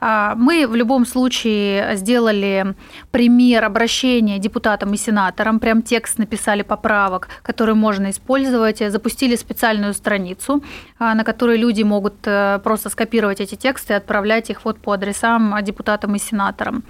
[0.02, 2.76] А, мы в любом случае сделали
[3.12, 10.62] пример обращения депутатам и сенаторам, прям текст написали поправок, которые можно использовать, запустили специальную страницу,
[11.00, 14.92] а, на которой люди могут э, просто скопировать эти тексты и отправлять их вот по
[14.92, 16.84] адресам депутатам и сенаторам.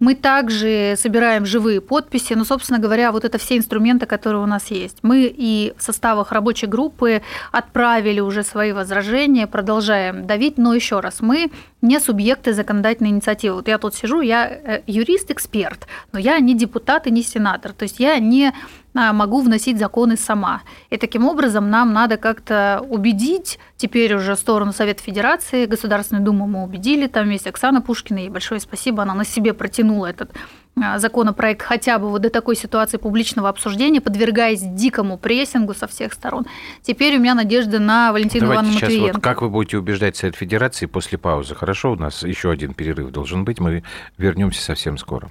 [0.00, 4.70] Мы также собираем живые подписи, ну, собственно говоря, вот это все инструменты, которые у нас
[4.70, 4.98] есть.
[5.02, 7.20] Мы и в составах рабочей группы
[7.52, 11.50] отправили уже свои возражения, продолжаем давить, но еще раз, мы
[11.82, 13.56] не субъекты законодательной инициативы.
[13.56, 17.82] Вот я тут сижу, я э, юрист-эксперт, но я не депутат и не сенатор, то
[17.82, 18.52] есть я не
[18.94, 20.62] могу вносить законы сама.
[20.90, 26.64] И таким образом нам надо как-то убедить теперь уже сторону Совета Федерации, Государственную Думу мы
[26.64, 30.32] убедили, там есть Оксана Пушкина, ей большое спасибо, она на себе протянула этот
[30.80, 36.12] а, законопроект хотя бы вот до такой ситуации публичного обсуждения, подвергаясь дикому прессингу со всех
[36.12, 36.46] сторон.
[36.82, 39.14] Теперь у меня надежда на Валентину Давайте Ивановну сейчас Матвиенко.
[39.14, 41.54] вот как вы будете убеждать Совет Федерации после паузы?
[41.54, 43.60] Хорошо, у нас еще один перерыв должен быть.
[43.60, 43.82] Мы
[44.16, 45.30] вернемся совсем скоро.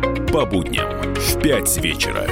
[0.31, 2.25] По будням в 5 вечера.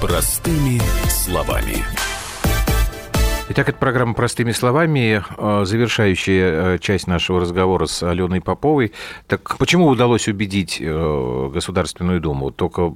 [0.00, 2.01] Простыми словами.
[3.54, 8.92] Итак, это программа «Простыми словами», э, завершающая э, часть нашего разговора с Аленой Поповой.
[9.26, 12.50] Так почему удалось убедить э, Государственную Думу?
[12.50, 12.94] Только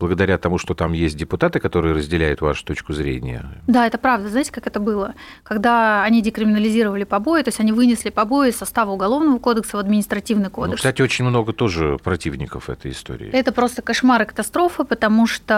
[0.00, 3.44] благодаря тому, что там есть депутаты, которые разделяют вашу точку зрения?
[3.66, 4.30] Да, это правда.
[4.30, 5.12] Знаете, как это было?
[5.42, 10.44] Когда они декриминализировали побои, то есть они вынесли побои из состава Уголовного кодекса в административный
[10.44, 10.76] Ну, кодекс.
[10.76, 13.28] кстати, очень много тоже противников этой истории.
[13.30, 15.54] Это просто кошмар и катастрофа, потому что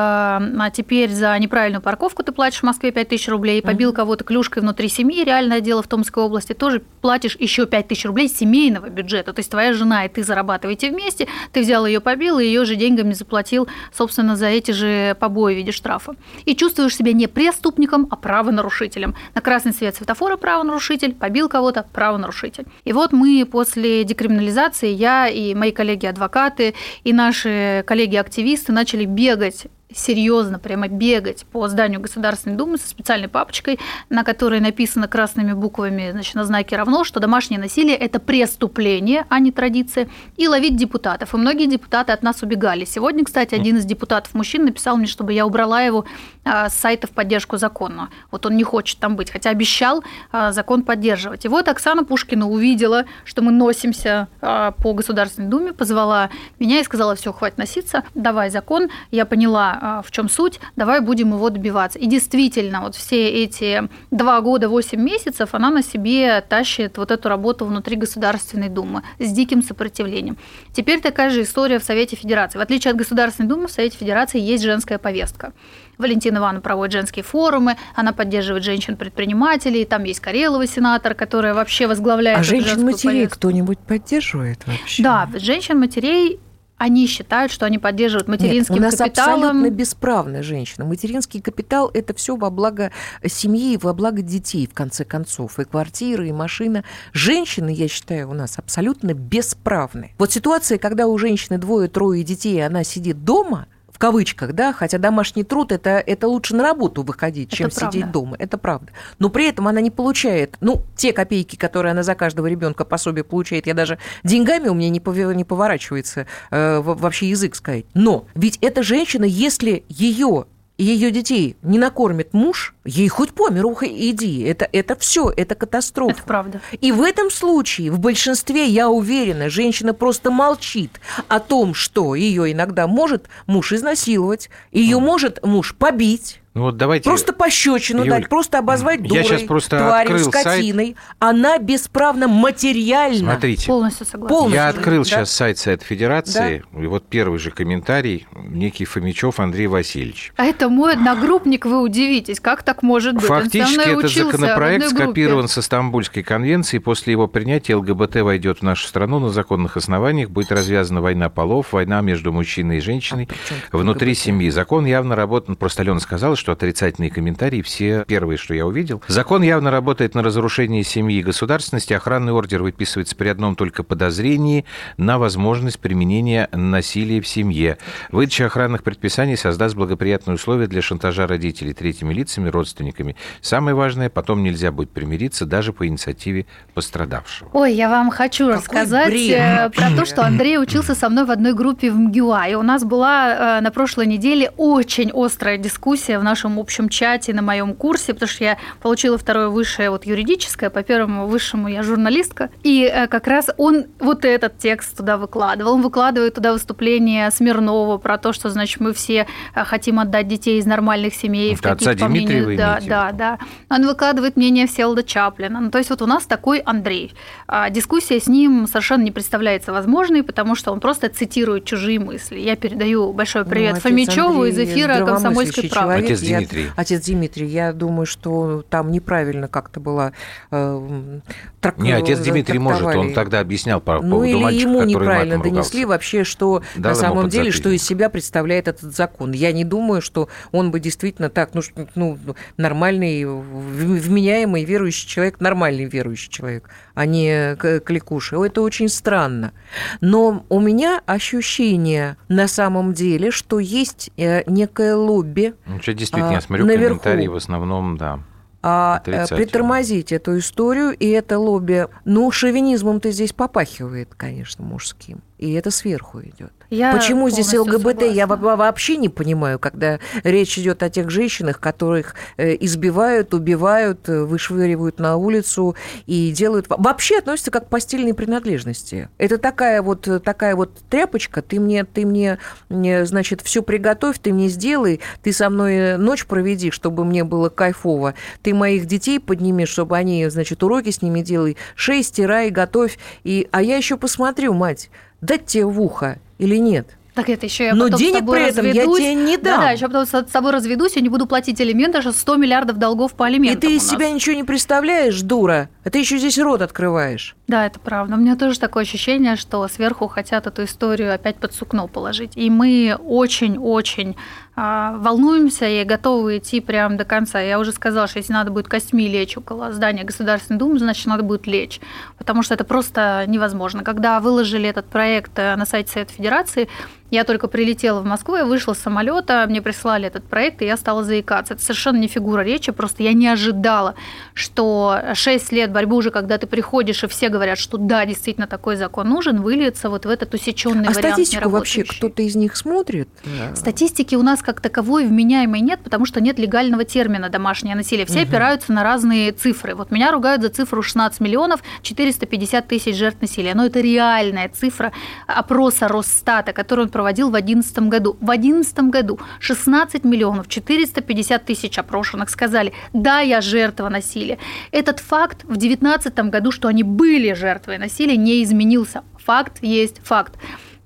[0.59, 4.89] а теперь за неправильную парковку ты платишь в Москве 5000 рублей, побил кого-то клюшкой внутри
[4.89, 9.35] семьи, реальное дело в Томской области, тоже платишь еще 5000 рублей семейного бюджета.
[9.35, 12.77] То есть твоя жена и ты зарабатываете вместе, ты взял ее побил и ее же
[12.77, 16.15] деньгами заплатил, собственно, за эти же побои в виде штрафа.
[16.47, 19.15] И чувствуешь себя не преступником, а правонарушителем.
[19.35, 22.65] На красный свет светофора правонарушитель, побил кого-то правонарушитель.
[22.85, 26.75] И вот мы после декриминализации, я и мои коллеги-адвокаты,
[27.05, 33.79] и наши коллеги-активисты начали бегать серьезно прямо бегать по зданию Государственной Думы со специальной папочкой,
[34.09, 39.39] на которой написано красными буквами значит, на знаке равно, что домашнее насилие– это преступление, а
[39.39, 41.35] не традиция, и ловить депутатов.
[41.35, 42.85] И многие депутаты от нас убегали.
[42.85, 46.05] Сегодня, кстати, один из депутатов мужчин написал мне, чтобы я убрала его
[46.45, 48.11] а, с сайта в поддержку закона.
[48.31, 51.45] Вот он не хочет там быть, хотя обещал а, закон поддерживать.
[51.45, 56.85] И вот Оксана Пушкина увидела, что мы носимся а, по Государственной Думе, позвала меня и
[56.85, 58.89] сказала, все, хватит носиться, давай закон.
[59.11, 61.99] Я поняла, а, в чем суть, давай будем его добиваться.
[61.99, 67.29] И действительно, вот все эти два года, восемь месяцев она на себе тащит вот эту
[67.29, 70.37] работу внутри Государственной Думы с диким сопротивлением.
[70.73, 72.59] Теперь такая же история в Совете Федерации.
[72.59, 75.53] В отличие от Государственной Думы, в Совете Федерации есть женская повестка.
[75.97, 82.41] Валентина Ивановна проводит женские форумы, она поддерживает женщин-предпринимателей, там есть Карелова, сенатор, которая вообще возглавляет
[82.41, 85.03] А женщин-матерей кто-нибудь поддерживает вообще?
[85.03, 86.41] Да, женщин-матерей
[86.81, 89.45] они считают, что они поддерживают материнским Нет, у нас капиталом.
[89.45, 90.87] абсолютно бесправная женщина.
[90.87, 92.91] Материнский капитал– это все во благо
[93.23, 95.59] семьи, во благо детей, в конце концов.
[95.59, 96.83] И квартира, и машина.
[97.13, 100.13] Женщины, я считаю, у нас абсолютно бесправны.
[100.17, 103.67] Вот ситуация, когда у женщины двое-трое детей, и она сидит дома–
[104.01, 107.97] кавычках, да, хотя домашний труд это, это лучше на работу выходить, Это чем правда.
[107.99, 108.37] сидеть дома.
[108.39, 108.91] Это правда.
[109.19, 113.23] Но при этом она не получает, ну, те копейки, которые она за каждого ребенка пособие
[113.25, 117.85] получает, я даже деньгами у меня не, пове- не поворачивается э, во- вообще язык сказать.
[117.95, 120.47] Но ведь эта женщина, если ее
[120.83, 124.43] ее детей не накормит муж, ей хоть по миру иди.
[124.43, 126.13] Это, это все, это катастрофа.
[126.13, 126.61] Это правда.
[126.81, 132.53] И в этом случае, в большинстве, я уверена, женщина просто молчит о том, что ее
[132.53, 136.40] иногда может муж изнасиловать, ее может муж побить.
[136.53, 137.05] Ну вот давайте...
[137.09, 140.47] Просто пощечину Юль, дать, просто обозвать я дурой, щас просто тварью, открыл сайт.
[140.47, 140.97] скотиной.
[141.21, 143.33] Она бесправна материально.
[143.33, 143.67] Смотрите.
[143.69, 144.37] Полностью согласна.
[144.37, 144.57] Полностью.
[144.61, 145.09] Я открыл Да.
[145.09, 150.33] сейчас сайт Совета Федерации, и вот первый же комментарий, некий Фомичев Андрей Васильевич.
[150.37, 153.25] А это мой одногруппник, вы удивитесь, как так может быть?
[153.27, 156.79] Фактически этот учился в законопроект скопирован со Стамбульской конвенции.
[156.79, 160.31] После его принятия ЛГБТ войдет в нашу страну на законных основаниях.
[160.31, 163.29] Будет развязана война полов, война между мужчиной и женщиной
[163.71, 164.19] А внутри ЛГБТ?
[164.19, 164.51] семьи.
[164.51, 165.57] Закон явно работает.
[165.59, 169.03] Просто Алена сказала, что отрицательные комментарии все первые, что я увидел.
[169.07, 171.93] Закон явно работает на разрушение семьи и государственности.
[171.93, 174.65] Охранный ордер выписывается при одном только подозрении
[174.97, 177.79] на возможность применения насилия в семье.
[178.11, 183.15] Выдача охранных предписаний создаст благоприятные условия для шантажа родителей третьими лицами, родственниками.
[183.41, 187.51] Самое важное, потом нельзя будет примириться даже по инициативе пострадавшего.
[187.53, 189.39] Ой, я вам хочу Какой рассказать бред.
[189.39, 192.49] э, про то, что Андрей учился со мной в одной группе в МГУА.
[192.49, 197.35] И у нас была э, на прошлой неделе очень острая дискуссия в нашем общем чате,
[197.35, 201.83] на моем курсе, потому что я получила второе высшее вот юридическое, по первому высшему я
[201.83, 205.75] журналистка, и э, как раз он вот этот текст туда выкладывал.
[205.75, 210.59] Он выкладывает туда выступление Смирнова про то, что, значит, мы все э, хотим отдать детей
[210.59, 211.55] из нормальных семей.
[211.55, 213.39] Это отца Дмитрия вы Да, имеете в да, да.
[213.69, 215.61] Он выкладывает мнение Всеволода Чаплина.
[215.61, 217.13] Ну, то есть вот у нас такой Андрей.
[217.49, 222.39] А Дискуссия с ним совершенно не представляется возможной, потому что он просто цитирует чужие мысли.
[222.39, 226.15] Я передаю большой привет Ну, Фомичеву Андрей из эфира «Комсомольской правды».
[226.21, 226.67] Отец Я- Дмитрий.
[226.77, 230.13] Отец Дмитрий, я думаю, что там неправильно как-то было
[230.51, 231.21] э,
[231.61, 235.43] трак- Не, отец Дмитрий может, он тогда объяснял по Ну поводу или мальчика, ему неправильно
[235.43, 239.33] донесли вообще, что Дал на самом деле, что из себя представляет этот закон.
[239.33, 241.63] Я не думаю, что он бы действительно так, ну,
[241.95, 242.19] ну
[242.57, 248.43] нормальный, вменяемый верующий человек, нормальный верующий человек, а не к- кликуша.
[248.45, 249.53] Это очень странно.
[250.01, 255.79] Но у меня ощущение на самом деле, что есть э, некое лобби Ну,
[256.11, 257.01] действительно, а, я смотрю наверху.
[257.01, 258.21] комментарии в основном, да.
[258.63, 265.23] а, э, притормозить эту историю, и это лобби, ну, шовинизмом-то здесь попахивает, конечно, мужским.
[265.41, 266.53] И это сверху идет.
[266.69, 268.37] Я Почему здесь ЛГБТ, я согласна.
[268.37, 274.23] во- вообще не понимаю, когда речь идет о тех женщинах, которых э, избивают, убивают, э,
[274.25, 276.67] вышвыривают на улицу и делают...
[276.69, 279.09] Вообще относятся как к постельной принадлежности.
[279.17, 282.39] Это такая вот, э, такая вот тряпочка, ты мне, ты мне,
[282.69, 288.13] значит, все приготовь, ты мне сделай, ты со мной ночь проведи, чтобы мне было кайфово,
[288.43, 293.49] ты моих детей подними, чтобы они, значит, уроки с ними делай, шей, стирай, готовь, и...
[293.53, 296.97] а я еще посмотрю, мать, дать тебе в ухо или нет?
[297.13, 298.99] Так это еще я Но потом денег с тобой при этом я разведусь.
[298.99, 299.61] тебе не Да, дам.
[299.63, 303.15] да, еще потом с тобой разведусь и не буду платить алименты, что 100 миллиардов долгов
[303.15, 305.69] по И алиментам ты из себя ничего не представляешь, дура.
[305.85, 307.35] А ты еще здесь рот открываешь.
[307.49, 308.15] Да, это правда.
[308.15, 312.37] У меня тоже такое ощущение, что сверху хотят эту историю опять под сукно положить.
[312.37, 314.17] И мы очень-очень
[314.57, 317.41] волнуемся и готовы идти прямо до конца.
[317.41, 321.23] Я уже сказала, что если надо будет костьми лечь около здания Государственной Думы, значит, надо
[321.23, 321.81] будет лечь.
[322.19, 323.83] Потому что это просто невозможно.
[323.85, 326.69] Когда выложили этот проект э, на сайте Совета Федерации,
[327.11, 330.77] я только прилетела в Москву, я вышла с самолета, мне прислали этот проект, и я
[330.77, 331.55] стала заикаться.
[331.55, 333.97] Это совершенно не фигура речи, просто я не ожидала,
[334.33, 338.77] что 6 лет борьбы уже, когда ты приходишь, и все говорят, что да, действительно такой
[338.77, 343.09] закон нужен, выльется вот в этот усеченный а вариант статистику вообще кто-то из них смотрит?
[343.55, 348.05] Статистики у нас как таковой вменяемой нет, потому что нет легального термина домашнее насилие.
[348.05, 348.29] Все Мгм.
[348.29, 349.77] опираются на разные цифры.
[349.77, 353.55] Вот меня ругают за цифру 16 миллионов 450 тысяч жертв насилия.
[353.55, 354.91] Но это реальная цифра
[355.29, 358.17] опроса Росстата, который он проводил в 2011 году.
[358.21, 364.39] В 2011 году 16 миллионов 450 тысяч опрошенных сказали, да, я жертва насилия.
[364.73, 369.05] Этот факт в 2019 году, что они были жертвой насилия, не изменился.
[369.25, 370.35] Факт есть факт.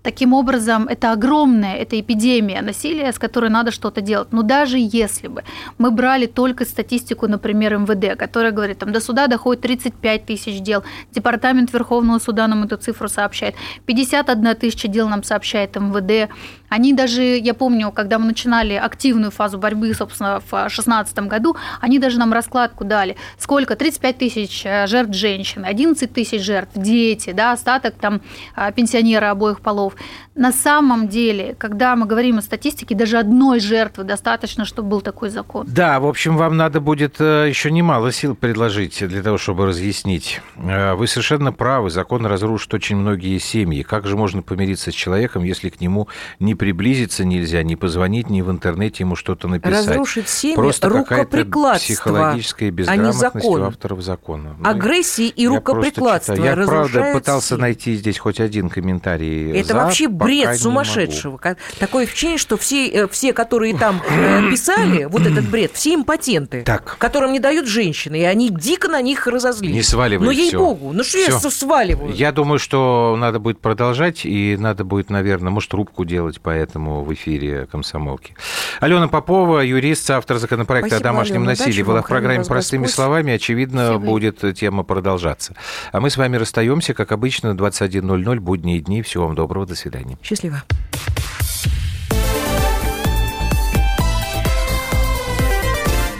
[0.04, 4.28] Таким образом, это огромная, это эпидемия насилия, с которой надо что-то делать.
[4.32, 5.44] Но даже если бы
[5.78, 10.84] мы брали только статистику, например, МВД, которая говорит, там до суда доходит 35 тысяч дел,
[11.12, 13.54] Департамент Верховного суда нам эту цифру сообщает,
[13.86, 16.30] 51 тысяча дел нам сообщает МВД.
[16.68, 21.98] Они даже, я помню, когда мы начинали активную фазу борьбы, собственно, в 2016 году, они
[21.98, 23.16] даже нам раскладку дали.
[23.38, 23.76] Сколько?
[23.76, 28.20] 35 тысяч э, жертв женщин, 11 тысяч жертв дети, да, остаток там
[28.56, 29.93] э, пенсионеры обоих полов.
[30.34, 35.30] На самом деле, когда мы говорим о статистике, даже одной жертвы достаточно, чтобы был такой
[35.30, 35.66] закон.
[35.68, 40.40] Да, в общем, вам надо будет э, еще немало сил предложить для того, чтобы разъяснить.
[40.56, 43.82] Э, Вы совершенно правы, закон разрушит очень многие семьи.
[43.82, 46.08] Как же можно помириться с человеком, если к нему
[46.40, 49.86] не приблизиться нельзя, не позвонить, ни в интернете ему что-то написать?
[49.86, 53.62] Разрушить семьи Просто рукоприкладство, психологическая а не безграмотность у закон.
[53.62, 54.56] авторов закона.
[54.58, 56.34] Ну, Агрессии и я просто.
[56.34, 57.60] Я, правда, пытался семьи.
[57.60, 61.38] найти здесь хоть один комментарий Это за, вообще бред сумасшедшего.
[61.78, 66.62] Такое ощущение, что все, э, все которые там э, писали, вот этот бред, все импотенты,
[66.62, 66.96] Так.
[66.98, 69.74] которым не дают женщины, и они дико на них разозлились.
[69.74, 72.12] Не сваливай Ну, ей-богу, ну что я сваливаю?
[72.12, 77.12] Я думаю, что надо будет продолжать, и надо будет, наверное, может, трубку делать поэтому в
[77.14, 78.34] эфире комсомолки.
[78.80, 81.50] Алена Попова, юрист, автор законопроекта Спасибо, о домашнем Алена.
[81.50, 82.94] насилии, Удачи была в программе «Простыми Господь».
[82.94, 83.32] словами».
[83.32, 84.04] Очевидно, Спасибо.
[84.04, 85.54] будет тема продолжаться.
[85.92, 89.02] А мы с вами расстаемся, как обычно, 21.00, будние дни.
[89.02, 90.16] Всего вам доброго, до свидания.
[90.22, 90.62] Счастливо.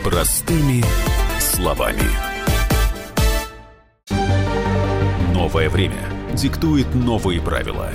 [0.03, 0.85] Простыми
[1.41, 2.03] словами.
[5.33, 5.95] Новое время
[6.35, 7.91] диктует новые правила.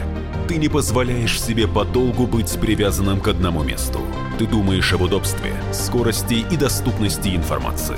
[0.48, 4.00] Ты не позволяешь себе подолгу быть привязанным к одному месту.
[4.40, 7.98] Ты думаешь об удобстве, скорости и доступности информации.